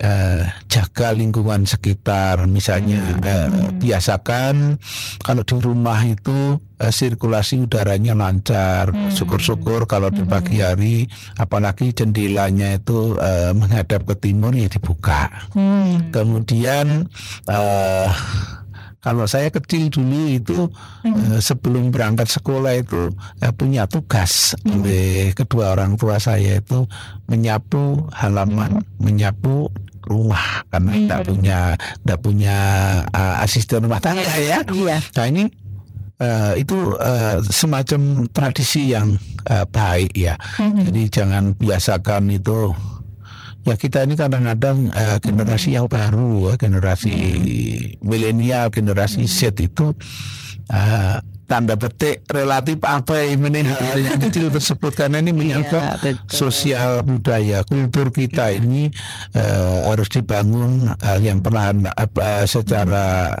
eh, 0.00 0.42
jaga 0.64 1.12
lingkungan 1.12 1.68
sekitar. 1.68 2.48
Misalnya 2.48 3.04
eh, 3.20 3.48
biasakan 3.76 4.80
kalau 5.20 5.44
di 5.44 5.56
rumah 5.60 6.00
itu 6.08 6.56
eh, 6.80 6.92
sirkulasi 6.92 7.64
udaranya 7.64 8.14
lancar 8.16 8.90
syukur-syukur 9.12 9.86
kalau 9.86 10.10
di 10.10 10.22
pagi 10.26 10.60
hari 10.62 11.06
apalagi 11.38 11.94
jendelanya 11.94 12.78
itu 12.78 13.14
eh, 13.18 13.52
menghadap 13.54 14.06
ke 14.08 14.14
timur 14.18 14.54
ya 14.54 14.66
dibuka. 14.70 15.30
Hmm. 15.54 16.10
kemudian 16.10 17.08
eh, 17.48 18.08
kalau 19.04 19.28
saya 19.28 19.52
kecil 19.52 19.92
dulu 19.92 20.32
itu 20.32 20.72
eh, 21.04 21.36
sebelum 21.44 21.92
berangkat 21.92 22.24
sekolah 22.24 22.72
itu 22.80 23.12
eh, 23.44 23.52
punya 23.52 23.84
tugas 23.84 24.56
oleh 24.64 25.36
kedua 25.36 25.76
orang 25.76 26.00
tua 26.00 26.16
saya 26.16 26.64
itu 26.64 26.88
menyapu 27.28 28.08
halaman, 28.16 28.80
menyapu 28.96 29.68
rumah 30.08 30.64
karena 30.72 30.92
tidak 30.96 31.20
punya 31.28 31.60
tidak 32.00 32.18
punya 32.24 32.58
eh, 33.12 33.44
asisten 33.44 33.84
rumah 33.84 34.00
tangga 34.00 34.32
ya. 34.40 34.64
Iya. 34.72 34.96
Nah 35.04 35.26
ini 35.28 35.44
eh, 36.24 36.64
itu 36.64 36.96
eh, 36.96 37.44
semacam 37.44 38.00
tradisi 38.32 38.96
yang 38.96 39.12
eh, 39.44 39.64
baik 39.68 40.16
ya. 40.16 40.34
Jadi 40.56 41.02
jangan 41.12 41.52
biasakan 41.52 42.32
itu. 42.32 42.72
Ya 43.64 43.76
kita 43.76 44.04
ini 44.04 44.12
kadang-kadang 44.12 44.88
eh, 44.92 45.16
generasi 45.20 45.72
yang 45.72 45.88
baru, 45.88 46.52
ya, 46.52 46.54
generasi 46.56 47.12
milenial, 48.00 48.68
generasi 48.68 49.24
Z 49.24 49.56
itu 49.56 49.92
eh, 50.68 51.16
tanda 51.44 51.76
petik 51.76 52.24
relatif 52.28 52.80
apa 52.80 53.20
ini 53.20 53.60
hal 53.68 54.00
yang 54.00 54.16
kecil 54.28 54.48
tersebut 54.48 54.96
karena 54.96 55.20
ini 55.20 55.32
menyangkut 55.32 55.76
Iya, 55.76 55.96
betul. 56.00 56.24
sosial 56.28 57.04
budaya 57.04 57.60
kultur 57.68 58.08
kita 58.08 58.48
ini 58.52 58.88
eh, 59.36 59.78
harus 59.84 60.08
dibangun 60.08 60.88
hal 61.00 61.20
yang 61.20 61.44
perlahan 61.44 61.84
eh, 61.88 62.44
secara 62.44 63.36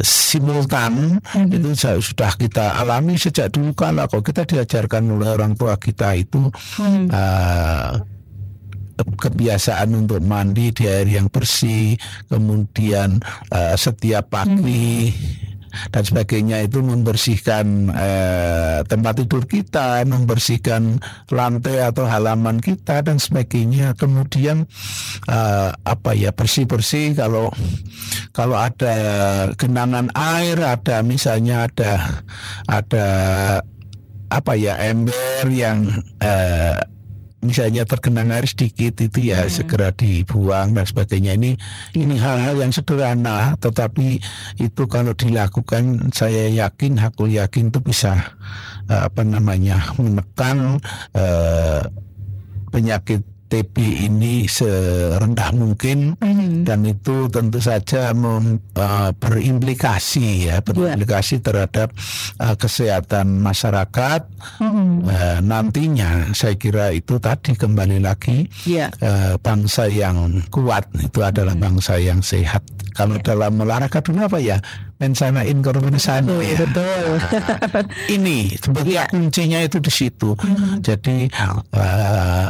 simultan 0.00 1.18
itu 1.46 1.72
sa- 1.72 1.96
sudah 1.96 2.32
kita 2.34 2.76
alami 2.76 3.14
sejak 3.14 3.48
dulu 3.48 3.72
kala 3.72 4.04
kok. 4.04 4.22
Kita 4.22 4.42
diajarkan 4.42 5.06
oleh 5.10 5.30
orang 5.30 5.52
tua 5.54 5.76
kita 5.76 6.12
itu 6.14 6.48
eh, 7.08 7.92
kebiasaan 9.00 9.96
untuk 9.96 10.20
mandi 10.20 10.68
di 10.70 10.84
air 10.84 11.08
yang 11.08 11.26
bersih 11.26 11.96
kemudian 12.28 13.16
eh, 13.48 13.74
setiap 13.74 14.28
pagi 14.30 15.08
dan 15.90 16.02
sebagainya 16.02 16.66
itu 16.66 16.82
membersihkan 16.82 17.90
eh, 17.94 18.78
tempat 18.86 19.24
tidur 19.24 19.46
kita, 19.46 20.02
membersihkan 20.06 20.98
lantai 21.30 21.82
atau 21.82 22.04
halaman 22.06 22.58
kita 22.58 23.02
dan 23.02 23.16
sebagainya. 23.16 23.94
Kemudian 23.94 24.66
eh, 25.30 25.70
apa 25.72 26.10
ya 26.14 26.34
bersih 26.34 26.66
bersih 26.66 27.14
kalau 27.14 27.50
kalau 28.30 28.58
ada 28.58 28.94
genangan 29.56 30.10
air, 30.14 30.58
ada 30.62 31.02
misalnya 31.02 31.66
ada 31.66 32.22
ada 32.66 33.06
apa 34.30 34.52
ya 34.54 34.78
ember 34.78 35.46
yang 35.50 35.90
eh, 36.22 36.78
misalnya 37.40 37.88
tergenang 37.88 38.30
air 38.32 38.44
sedikit 38.44 39.00
itu 39.00 39.32
ya 39.32 39.48
segera 39.48 39.90
dibuang 39.92 40.76
dan 40.76 40.84
sebagainya. 40.84 41.36
Ini 41.36 41.56
ini 41.96 42.14
hal-hal 42.20 42.60
yang 42.60 42.72
sederhana 42.72 43.56
tetapi 43.56 44.20
itu 44.60 44.82
kalau 44.86 45.16
dilakukan 45.16 46.12
saya 46.12 46.52
yakin 46.52 47.00
aku 47.00 47.32
yakin 47.32 47.72
itu 47.72 47.80
bisa 47.80 48.36
eh, 48.88 49.02
apa 49.08 49.24
namanya 49.24 49.80
menekan 49.96 50.78
eh, 51.16 51.82
penyakit 52.70 53.24
TB 53.50 53.74
ini 54.06 54.46
serendah 54.46 55.50
mungkin 55.52 56.14
dan 56.62 56.86
itu 56.86 57.26
tentu 57.26 57.58
saja 57.58 58.14
mem- 58.14 58.62
eh, 58.72 59.10
berimplikasi 59.12 60.46
ya 60.46 60.62
berimplikasi 60.62 61.42
terhadap 61.42 61.90
eh, 62.38 62.54
kesehatan 62.54 63.42
masyarakat 63.42 64.22
Eh, 65.00 65.38
nantinya 65.42 66.30
saya 66.30 66.54
kira 66.54 66.92
itu 66.92 67.18
tadi 67.18 67.52
kembali 67.52 67.98
lagi 67.98 68.46
Iya. 68.62 68.92
eh, 68.94 69.34
bangsa 69.36 69.90
yang 69.90 70.38
kuat 70.48 70.86
itu 70.96 71.18
adalah 71.20 71.56
bangsa 71.56 71.98
yang 71.98 72.22
sehat. 72.22 72.62
Kalau 72.94 73.18
dalam 73.18 73.58
olahraga 73.58 73.98
dulu 73.98 74.22
apa 74.22 74.38
ya? 74.38 74.60
Mensana 75.00 75.42
in 75.42 75.64
ya. 75.64 76.54
Betul. 76.60 77.16
Ini 78.12 78.36
sebetulnya 78.60 79.04
kuncinya 79.08 79.58
itu 79.64 79.78
di 79.80 79.90
situ. 79.90 80.36
Jadi 80.78 81.26
eh, 81.72 82.46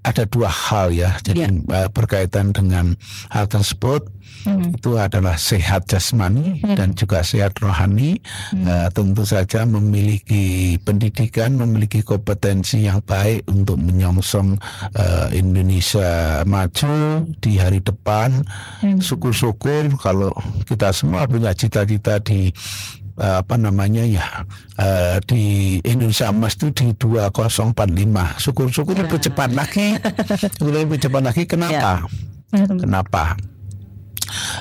ada 0.00 0.24
dua 0.24 0.48
hal 0.48 0.92
ya. 0.92 1.16
Jadi 1.20 1.44
eh, 1.48 1.88
berkaitan 1.92 2.56
dengan 2.56 2.96
hal 3.28 3.46
tersebut 3.48 4.08
itu 4.48 4.96
adalah 4.96 5.36
sehat 5.36 5.84
jasmani 5.84 6.64
dan 6.64 6.96
juga 6.96 7.20
sehat 7.20 7.60
rohani. 7.60 8.16
Eh, 8.56 8.88
tentu 8.96 9.28
saja 9.28 9.68
memiliki 9.68 10.76
pendidikan, 10.80 11.60
memiliki 11.60 12.00
kompetensi 12.00 12.88
yang 12.88 13.04
baik 13.04 13.44
untuk 13.52 13.76
menyongsong 13.76 14.56
eh, 14.96 15.28
Indonesia 15.36 16.40
maju 16.48 17.28
di 17.44 17.60
hari 17.60 17.84
depan. 17.84 18.40
Syukur-syukur 18.80 19.92
kalau 20.00 20.32
kita 20.64 20.88
semua 20.96 21.28
punya 21.28 21.52
cita-cita 21.52 22.16
di 22.24 22.48
eh, 23.20 23.36
apa 23.44 23.54
namanya 23.60 24.02
ya 24.02 24.24
eh, 24.80 25.16
di 25.28 25.42
Indonesia 25.84 26.32
Emas 26.32 26.56
itu 26.56 26.72
di 26.72 26.96
2045 26.96 27.76
syukur-syukur 28.40 28.96
lebih 28.96 29.20
cepat 29.20 29.52
lagi. 29.52 29.94
Lebih 30.64 30.98
cepat 30.98 31.22
lagi. 31.22 31.42
Kenapa? 31.44 32.08
Kenapa? 32.50 33.36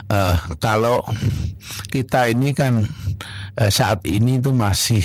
Eh, 0.09 0.35
kalau 0.57 1.05
kita 1.93 2.29
ini 2.29 2.51
kan 2.57 2.85
eh, 3.57 3.71
saat 3.71 4.03
ini 4.05 4.41
itu 4.41 4.51
masih 4.51 5.01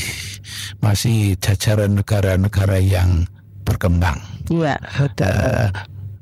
masih 0.80 1.36
jajaran 1.40 2.00
negara-negara 2.00 2.80
yang 2.80 3.28
berkembang. 3.64 4.20
Iya. 4.48 4.76
Betul. 4.80 5.28
eh, 5.28 5.68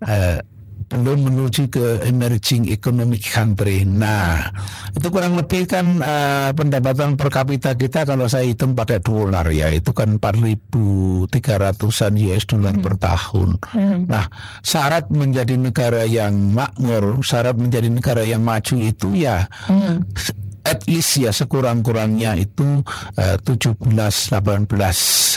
eh, 0.06 0.38
belum 0.92 1.32
menuju 1.32 1.72
ke 1.72 2.04
emerging 2.04 2.68
economic 2.68 3.24
country. 3.24 3.88
Nah, 3.88 4.44
itu 4.92 5.08
kurang 5.08 5.40
lebih 5.40 5.64
kan 5.64 6.04
eh, 6.04 6.52
pendapatan 6.52 7.16
per 7.16 7.32
kapita 7.32 7.72
kita 7.72 8.04
kalau 8.04 8.28
saya 8.28 8.44
hitung 8.44 8.76
pakai 8.76 9.00
dolar 9.00 9.48
ya, 9.48 9.72
itu 9.72 9.96
kan 9.96 10.20
4.300-an 10.20 12.12
US 12.28 12.44
dollar 12.44 12.76
per 12.76 13.00
tahun. 13.00 13.56
Nah, 14.04 14.28
syarat 14.60 15.08
menjadi 15.08 15.56
negara 15.56 16.04
yang 16.04 16.52
makmur, 16.52 17.24
syarat 17.24 17.56
menjadi 17.56 17.88
negara 17.88 18.20
yang 18.26 18.44
maju 18.44 18.76
itu 18.76 19.16
ya 19.16 19.48
at 20.62 20.86
least 20.86 21.18
ya 21.18 21.34
sekurang-kurangnya 21.34 22.38
itu 22.38 22.86
uh, 23.18 23.36
17-18 23.42 24.38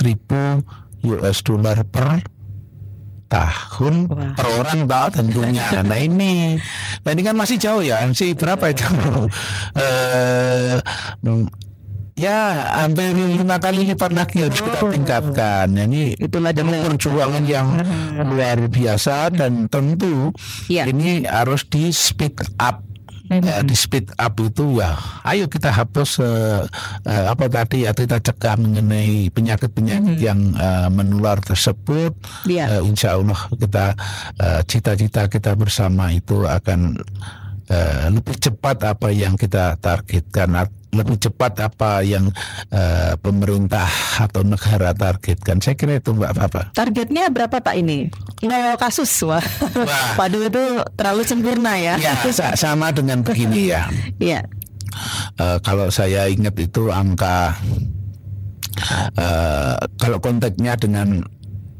ribu 0.05 0.61
US 1.05 1.41
dollar 1.41 1.81
per 1.85 2.21
tahun 3.35 4.07
Wah. 4.07 4.31
per 4.33 4.47
orang 4.47 4.79
tak 4.87 5.07
tentunya. 5.19 5.65
Nah 5.85 5.99
ini, 5.99 6.57
nah 7.03 7.11
ini 7.13 7.21
kan 7.21 7.35
masih 7.35 7.59
jauh 7.59 7.83
ya. 7.83 8.01
Masih 8.07 8.33
berapa 8.33 8.71
itu? 8.71 8.87
uh, 9.75 10.79
ya 12.15 12.71
hampir 12.79 13.11
lima 13.11 13.59
kali 13.59 13.91
lipat 13.91 14.11
lagi 14.15 14.47
harus 14.47 14.63
kita 14.63 14.79
oh. 14.81 14.91
tingkatkan. 14.91 15.67
Nah, 15.67 15.83
ini 15.85 16.15
itulah 16.15 16.55
perjuangan 16.55 17.43
yang 17.43 17.67
luar 18.23 18.71
biasa 18.71 19.35
dan 19.35 19.67
tentu 19.67 20.31
ya. 20.71 20.87
ini 20.87 21.27
harus 21.27 21.67
di 21.67 21.91
speed 21.91 22.39
up 22.57 22.94
uh, 23.29 23.61
di 23.65 23.75
speed 23.75 24.13
up 24.17 24.37
itu 24.41 24.81
wah 24.81 25.23
ayo 25.25 25.49
kita 25.49 25.73
hapus 25.73 26.21
uh, 26.21 26.65
uh, 27.05 27.25
apa 27.31 27.49
tadi 27.49 27.85
ya 27.85 27.91
kita 27.93 28.21
cegah 28.21 28.55
mengenai 28.59 29.29
penyakit-penyakit 29.33 30.17
mm-hmm. 30.17 30.27
yang 30.27 30.39
uh, 30.57 30.89
menular 30.91 31.39
tersebut 31.41 32.13
yeah. 32.45 32.79
uh, 32.79 32.81
insya 32.85 33.17
Allah 33.17 33.39
kita 33.53 33.85
cita-cita 34.67 35.25
uh, 35.25 35.29
kita 35.31 35.51
bersama 35.57 36.11
itu 36.13 36.45
akan 36.45 36.99
uh, 37.69 38.05
lebih 38.11 38.35
cepat 38.37 38.77
apa 38.95 39.07
yang 39.09 39.33
kita 39.37 39.77
targetkan 39.81 40.69
lebih 40.95 41.19
cepat 41.19 41.59
apa 41.59 41.99
yang 42.07 42.31
uh, 42.71 43.13
pemerintah 43.19 43.85
atau 44.15 44.47
negara 44.47 44.95
targetkan. 44.95 45.59
Saya 45.59 45.75
kira 45.75 45.99
itu 45.99 46.15
Mbak 46.15 46.31
Papa. 46.39 46.61
Targetnya 46.71 47.27
berapa 47.27 47.59
Pak 47.59 47.75
ini? 47.75 48.07
Nol 48.47 48.79
kasus 48.79 49.11
wah. 49.27 49.43
wah. 49.75 50.15
Waduh 50.23 50.47
itu 50.47 50.63
terlalu 50.95 51.27
sempurna 51.27 51.75
ya. 51.75 51.99
Ya 51.99 52.15
sama 52.55 52.95
dengan 52.95 53.21
begini 53.27 53.75
ya. 53.75 53.91
Iya. 54.23 54.47
Uh, 55.35 55.59
kalau 55.59 55.91
saya 55.91 56.31
ingat 56.31 56.55
itu 56.55 56.87
angka 56.87 57.59
uh, 59.19 59.75
kalau 59.99 60.23
konteksnya 60.23 60.79
dengan 60.79 61.19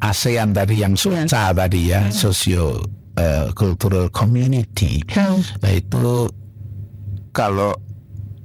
ASEAN 0.04 0.52
tadi 0.52 0.84
yang 0.84 1.00
SOCA 1.00 1.24
ya. 1.24 1.50
tadi 1.56 1.82
ya, 1.88 2.04
ya. 2.04 2.12
socio 2.12 2.84
uh, 3.20 3.52
cultural 3.56 4.08
community. 4.12 5.04
Hmm. 5.12 5.42
Nah 5.64 5.72
itu 5.72 6.30
kalau 7.36 7.76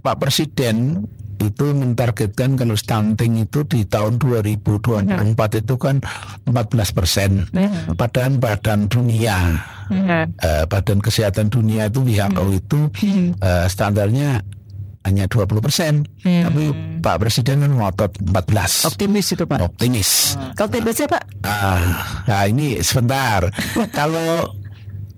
Pak 0.01 0.17
Presiden 0.19 1.05
itu 1.41 1.73
mentargetkan 1.73 2.53
kalau 2.53 2.77
stunting 2.77 3.41
itu 3.41 3.65
di 3.65 3.89
tahun 3.89 4.21
2024 4.21 5.09
ya. 5.09 5.61
itu 5.65 5.75
kan 5.81 5.97
14 6.45 6.97
persen. 6.97 7.31
Ya. 7.57 7.73
Badan 7.97 8.37
badan 8.37 8.93
dunia, 8.93 9.65
ya. 9.89 10.29
uh, 10.29 10.65
badan 10.69 11.01
kesehatan 11.01 11.49
dunia 11.49 11.89
itu 11.89 12.05
WHO 12.05 12.45
ya. 12.45 12.61
itu 12.61 12.79
uh, 13.41 13.67
standarnya 13.73 14.45
hanya 15.09 15.25
20 15.25 15.65
persen. 15.65 16.05
Ya. 16.21 16.45
Tapi 16.49 16.77
Pak 17.01 17.17
Presiden 17.25 17.65
kan 17.65 17.73
ngotot 17.73 18.13
14. 18.21 18.93
Optimis 18.93 19.27
itu 19.33 19.45
Pak. 19.49 19.59
Optimis. 19.65 20.37
Uh, 20.37 20.53
kalau 20.53 20.69
TBC 20.69 21.09
Pak? 21.09 21.23
Uh, 21.41 21.81
nah 22.29 22.45
ini 22.45 22.85
sebentar. 22.85 23.49
kalau 23.99 24.60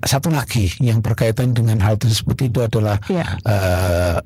satu 0.02 0.34
lagi 0.34 0.66
yang 0.82 0.98
berkaitan 0.98 1.54
dengan 1.54 1.78
hal 1.78 1.94
tersebut 1.94 2.50
itu 2.50 2.58
adalah 2.58 2.98
ya. 3.06 3.38
uh, 3.46 4.18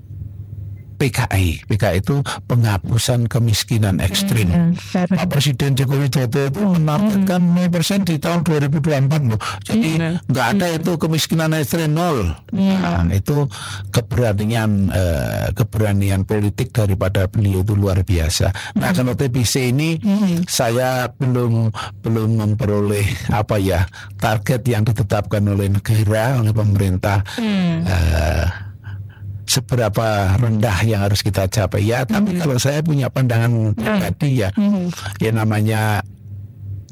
PKI. 0.96 1.68
PKI 1.68 2.00
itu 2.00 2.24
penghapusan 2.48 3.28
kemiskinan 3.28 4.00
ekstrim. 4.00 4.48
Hmm, 4.48 4.72
Pak 5.12 5.28
Presiden 5.28 5.76
Joko 5.76 6.00
Widodo 6.00 6.48
itu 6.48 6.60
menargetkan 6.64 7.40
hmm. 7.44 7.68
persen 7.68 8.02
di 8.02 8.16
tahun 8.16 8.42
2024 8.42 9.30
loh. 9.30 9.40
Jadi 9.62 10.00
nggak 10.26 10.46
ada 10.56 10.66
itu 10.72 10.96
kemiskinan 10.96 11.52
ekstrim 11.52 11.92
nol. 11.92 12.32
Nah, 12.52 13.04
itu 13.12 13.46
keberanian 13.92 14.90
eh, 14.90 15.46
keberanian 15.52 16.24
politik 16.24 16.72
daripada 16.72 17.28
beliau 17.28 17.60
itu 17.60 17.76
luar 17.76 18.00
biasa. 18.02 18.76
Nah 18.80 18.90
kalau 18.96 19.12
TBC 19.12 19.76
ini 19.76 20.00
saya 20.48 21.12
belum 21.12 21.70
belum 22.00 22.28
memperoleh 22.40 23.32
apa 23.32 23.60
ya 23.60 23.84
target 24.16 24.64
yang 24.66 24.82
ditetapkan 24.82 25.44
oleh 25.44 25.68
negara 25.68 26.40
oleh 26.40 26.52
pemerintah. 26.56 27.20
Eh, 27.36 28.65
seberapa 29.56 30.36
rendah 30.36 30.78
yang 30.84 31.00
harus 31.00 31.24
kita 31.24 31.48
capai 31.48 31.88
ya 31.88 32.04
tapi 32.04 32.32
mm 32.32 32.32
-hmm. 32.36 32.42
kalau 32.44 32.56
saya 32.60 32.84
punya 32.84 33.08
pandangan 33.08 33.72
mm-hmm. 33.72 33.80
pribadi 33.80 34.30
ya 34.44 34.48
mm 34.52 34.68
-hmm. 34.68 34.84
ya 35.24 35.30
namanya 35.32 35.80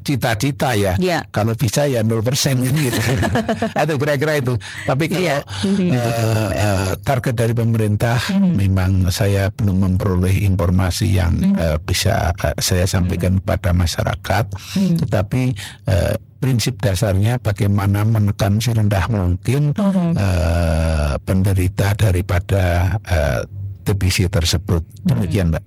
cita-cita 0.04 0.76
ya. 0.76 0.94
Yeah. 1.00 1.24
Kalau 1.32 1.56
bisa 1.56 1.88
ya 1.88 2.04
nol 2.04 2.20
persen 2.20 2.60
gitu. 2.60 3.00
Atau 3.80 3.96
kira-kira 3.96 4.38
itu. 4.38 4.54
Tapi 4.84 5.08
kalau 5.08 5.24
yeah. 5.24 5.40
uh, 5.42 6.50
uh, 6.52 6.88
target 7.00 7.34
dari 7.34 7.56
pemerintah 7.56 8.20
mm. 8.28 8.52
memang 8.54 9.08
saya 9.08 9.48
belum 9.48 9.80
memperoleh 9.88 10.44
informasi 10.44 11.16
yang 11.16 11.32
mm. 11.34 11.54
uh, 11.56 11.76
bisa 11.80 12.30
uh, 12.36 12.54
saya 12.60 12.84
sampaikan 12.84 13.40
mm. 13.40 13.48
pada 13.48 13.72
masyarakat. 13.72 14.44
Mm. 14.76 14.94
Tetapi 15.00 15.42
uh, 15.88 16.14
prinsip 16.38 16.76
dasarnya 16.84 17.40
bagaimana 17.40 18.04
menekan 18.04 18.60
serendah 18.60 19.08
mungkin 19.08 19.72
uh, 19.80 20.12
uh, 20.12 21.12
penderita 21.24 21.96
daripada 21.96 22.96
uh, 23.08 23.40
TBC 23.84 24.28
tersebut. 24.28 24.84
Demikian, 25.08 25.52
Mbak. 25.52 25.64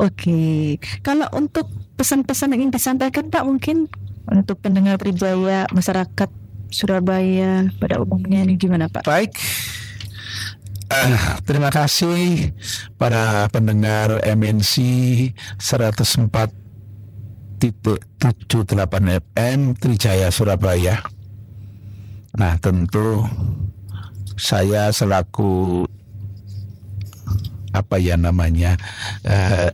Oke, 0.00 0.80
kalau 1.04 1.28
untuk 1.36 1.68
pesan-pesan 2.02 2.58
yang 2.58 2.66
ingin 2.66 2.74
disampaikan 2.74 3.30
Pak 3.30 3.46
mungkin 3.46 3.86
untuk 4.26 4.58
pendengar 4.58 4.98
Trijaya 4.98 5.70
masyarakat 5.70 6.30
Surabaya 6.74 7.70
pada 7.78 8.02
umumnya 8.02 8.42
ini 8.42 8.58
gimana 8.58 8.90
Pak? 8.90 9.06
Baik. 9.06 9.30
Uh, 10.90 11.38
terima 11.46 11.70
kasih 11.70 12.50
para 12.98 13.46
pendengar 13.54 14.18
MNC 14.26 14.74
104 15.62 16.50
78 17.62 19.22
FM 19.22 19.78
Trijaya 19.78 20.34
Surabaya. 20.34 21.06
Nah 22.34 22.58
tentu 22.58 23.22
saya 24.34 24.90
selaku 24.90 25.86
apa 27.70 27.96
ya 28.02 28.18
namanya 28.18 28.74
uh, 29.22 29.70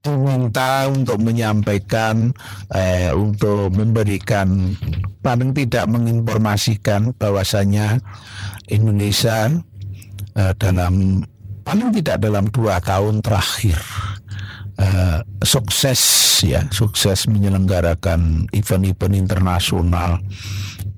diminta 0.00 0.88
untuk 0.88 1.20
menyampaikan 1.20 2.32
eh, 2.72 3.12
untuk 3.12 3.68
memberikan 3.76 4.72
paling 5.20 5.52
tidak 5.52 5.84
menginformasikan 5.92 7.12
bahwasanya 7.20 8.00
Indonesia 8.72 9.52
eh, 10.36 10.52
dalam 10.56 11.20
paling 11.64 11.92
tidak 11.92 12.16
dalam 12.24 12.48
dua 12.48 12.80
tahun 12.80 13.20
terakhir 13.20 13.76
uh, 14.80 15.20
sukses 15.44 16.00
ya 16.42 16.64
sukses 16.72 17.28
menyelenggarakan 17.28 18.48
event-event 18.56 19.14
internasional 19.14 20.18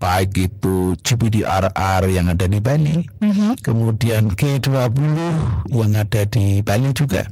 baik 0.02 0.50
itu 0.50 0.98
GPDRR 0.98 2.02
yang 2.10 2.26
ada 2.34 2.50
di 2.50 2.58
Bali, 2.58 3.06
mm-hmm. 3.06 3.62
kemudian 3.62 4.34
G20 4.34 5.14
yang 5.70 5.94
ada 5.94 6.22
di 6.26 6.58
Bali 6.66 6.90
juga, 6.90 7.22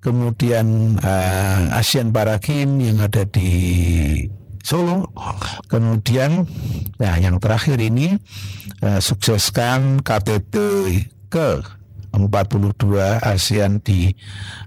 kemudian 0.00 0.96
uh, 0.96 1.76
Asian 1.76 2.08
Para 2.16 2.40
Games 2.40 2.80
yang 2.80 3.04
ada 3.04 3.28
di 3.28 3.52
Solo, 4.64 5.12
kemudian 5.68 6.48
nah 6.96 7.20
yang 7.20 7.36
terakhir 7.36 7.76
ini 7.78 8.16
uh, 8.80 8.98
sukseskan 8.98 10.00
KTT 10.00 10.56
ke 11.28 11.60
42 12.16 13.20
ASEAN 13.20 13.84
di 13.84 14.08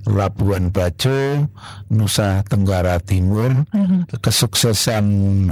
Labuan 0.06 0.70
Bajo, 0.70 1.50
Nusa 1.89 2.45
Tenggara 2.45 3.02
Timur. 3.02 3.66
Mm-hmm. 3.74 4.22
Kesuksesan 4.22 5.06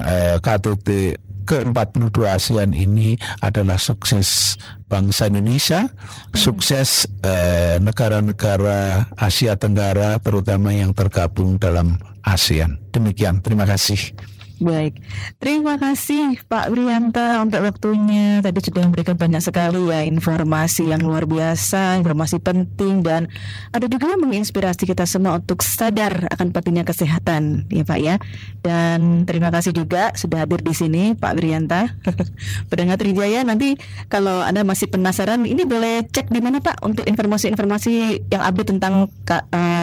eh, 0.05 0.37
KTT 0.37 1.17
ke-42 1.47 2.17
ASEAN 2.27 2.75
ini 2.75 3.15
adalah 3.39 3.79
sukses 3.79 4.59
bangsa 4.91 5.31
Indonesia, 5.31 5.87
mm-hmm. 5.87 6.35
sukses 6.35 7.07
eh, 7.23 7.79
negara-negara 7.79 9.07
Asia 9.15 9.55
Tenggara 9.55 10.19
terutama 10.19 10.75
yang 10.75 10.91
tergabung 10.91 11.55
dalam 11.55 11.95
ASEAN. 12.27 12.75
Demikian, 12.91 13.39
terima 13.39 13.63
kasih. 13.63 14.11
Baik, 14.57 14.97
terima 15.37 15.77
kasih 15.77 16.41
Pak 16.49 16.73
Brianta 16.73 17.45
untuk 17.45 17.61
waktunya. 17.61 18.41
Tadi 18.41 18.57
sudah 18.57 18.89
memberikan 18.89 19.13
banyak 19.13 19.37
sekali 19.37 19.77
ya 19.85 20.01
informasi 20.01 20.89
yang 20.89 21.05
luar 21.05 21.29
biasa, 21.29 22.01
informasi 22.01 22.41
penting 22.41 23.05
dan 23.05 23.29
ada 23.69 23.85
juga 23.85 24.17
menginspirasi 24.17 24.89
kita 24.89 25.05
semua 25.05 25.37
untuk 25.37 25.61
sadar 25.61 26.25
akan 26.33 26.49
pentingnya 26.49 26.89
kesehatan, 26.89 27.69
ya 27.69 27.85
Pak 27.85 27.99
ya. 28.01 28.17
Dan 28.65 29.29
terima 29.29 29.53
kasih 29.53 29.77
juga 29.77 30.17
sudah 30.17 30.41
hadir 30.41 30.65
di 30.65 30.73
sini 30.73 31.13
Pak 31.13 31.37
Brianta. 31.37 31.93
Pendengar 32.73 32.97
Trijaya 32.97 33.45
nanti 33.45 33.77
kalau 34.09 34.41
Anda 34.41 34.65
masih 34.65 34.89
penasaran, 34.89 35.45
ini 35.45 35.69
boleh 35.69 36.01
cek 36.09 36.33
di 36.33 36.41
mana 36.41 36.65
Pak 36.65 36.81
untuk 36.81 37.05
informasi-informasi 37.05 38.25
yang 38.33 38.41
update 38.41 38.73
tentang 38.73 39.05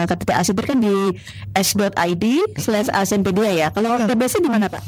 KTP 0.03 0.35
ASID 0.35 0.59
kan 0.67 0.83
di 0.83 1.15
s.id 1.55 2.25
slash 2.59 2.91
ya. 3.55 3.71
Kalau 3.71 4.03
TBC 4.03 4.43
di 4.43 4.51
mana 4.51 4.64
Pak? 4.69 4.83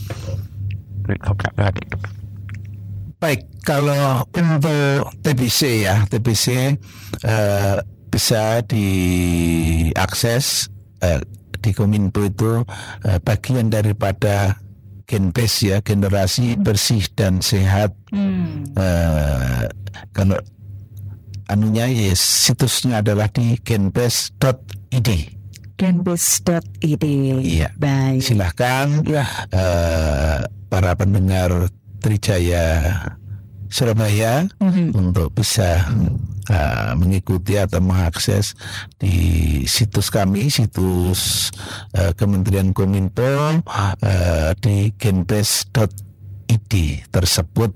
Baik, 3.17 3.41
kalau 3.65 4.21
untuk 4.29 5.09
TBC 5.25 5.89
ya, 5.89 6.05
TBC 6.05 6.77
uh, 7.25 7.81
bisa 8.07 8.63
diakses 8.65 10.45
eh, 11.03 11.21
di 11.61 11.71
Kominfo 11.75 12.23
itu 12.23 12.63
eh, 13.05 13.19
bagian 13.21 13.69
daripada 13.69 14.57
Genpes 15.07 15.63
ya 15.63 15.79
generasi 15.79 16.59
bersih 16.59 17.07
dan 17.15 17.39
sehat. 17.39 17.95
Hmm. 18.11 18.67
Eh, 18.75 19.63
kalau 20.11 20.35
anunya 21.47 21.87
ya 21.87 22.11
situsnya 22.11 22.99
adalah 22.99 23.31
di 23.31 23.55
genpes.id. 23.63 25.36
Genbus.id. 25.77 27.03
Iya. 27.41 27.69
Baik. 27.77 28.21
Silahkan 28.25 29.05
Ya. 29.05 29.25
eh, 29.53 30.39
para 30.67 30.97
pendengar 30.97 31.69
Trijaya 31.97 32.93
Surabaya 33.67 34.47
Mhm. 34.63 34.95
untuk 34.95 35.35
bisa 35.35 35.83
uh, 36.47 36.95
mengikuti 36.95 37.59
atau 37.59 37.83
mengakses 37.83 38.55
di 38.95 39.11
situs 39.67 40.07
kami, 40.07 40.47
situs 40.47 41.51
uh, 41.91 42.15
Kementerian 42.15 42.71
Kominfo 42.71 43.59
uh, 43.59 44.51
di 44.63 44.95
genpes.id 44.95 46.73
tersebut. 47.11 47.71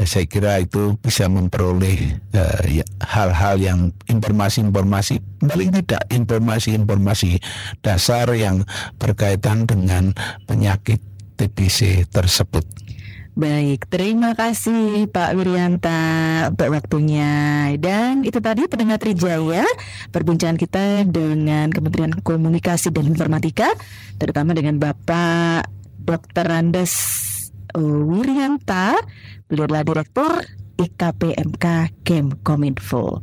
Ya, 0.00 0.04
saya 0.08 0.26
kira 0.26 0.60
itu 0.64 0.96
bisa 1.00 1.28
memperoleh 1.28 2.16
uh, 2.32 2.62
ya, 2.64 2.84
hal-hal 3.04 3.60
yang 3.60 3.80
informasi-informasi 4.08 5.20
paling 5.44 5.70
tidak 5.72 6.02
informasi-informasi 6.08 7.40
dasar 7.84 8.28
yang 8.36 8.64
berkaitan 8.96 9.68
dengan 9.68 10.16
penyakit 10.48 11.00
TBC 11.40 12.08
tersebut. 12.12 12.64
Baik, 13.40 13.88
terima 13.88 14.36
kasih 14.36 15.08
Pak 15.08 15.32
Wiryanta 15.38 16.02
untuk 16.52 16.76
waktunya. 16.76 17.72
Dan 17.78 18.26
itu 18.26 18.42
tadi 18.42 18.66
pendengar 18.66 19.00
Trijaya, 19.00 19.64
perbincangan 20.10 20.58
kita 20.58 21.08
dengan 21.08 21.70
Kementerian 21.70 22.20
Komunikasi 22.20 22.92
dan 22.92 23.08
Informatika, 23.08 23.70
terutama 24.18 24.52
dengan 24.52 24.76
Bapak 24.82 25.70
Dr. 26.02 26.44
Randes 26.52 26.92
uh, 27.78 28.02
Wiryanta, 29.50 29.66
beliau 29.66 29.66
adalah 29.66 29.82
Direktur 29.82 30.32
IKPMK 30.78 31.64
Kemkominfo. 32.06 33.18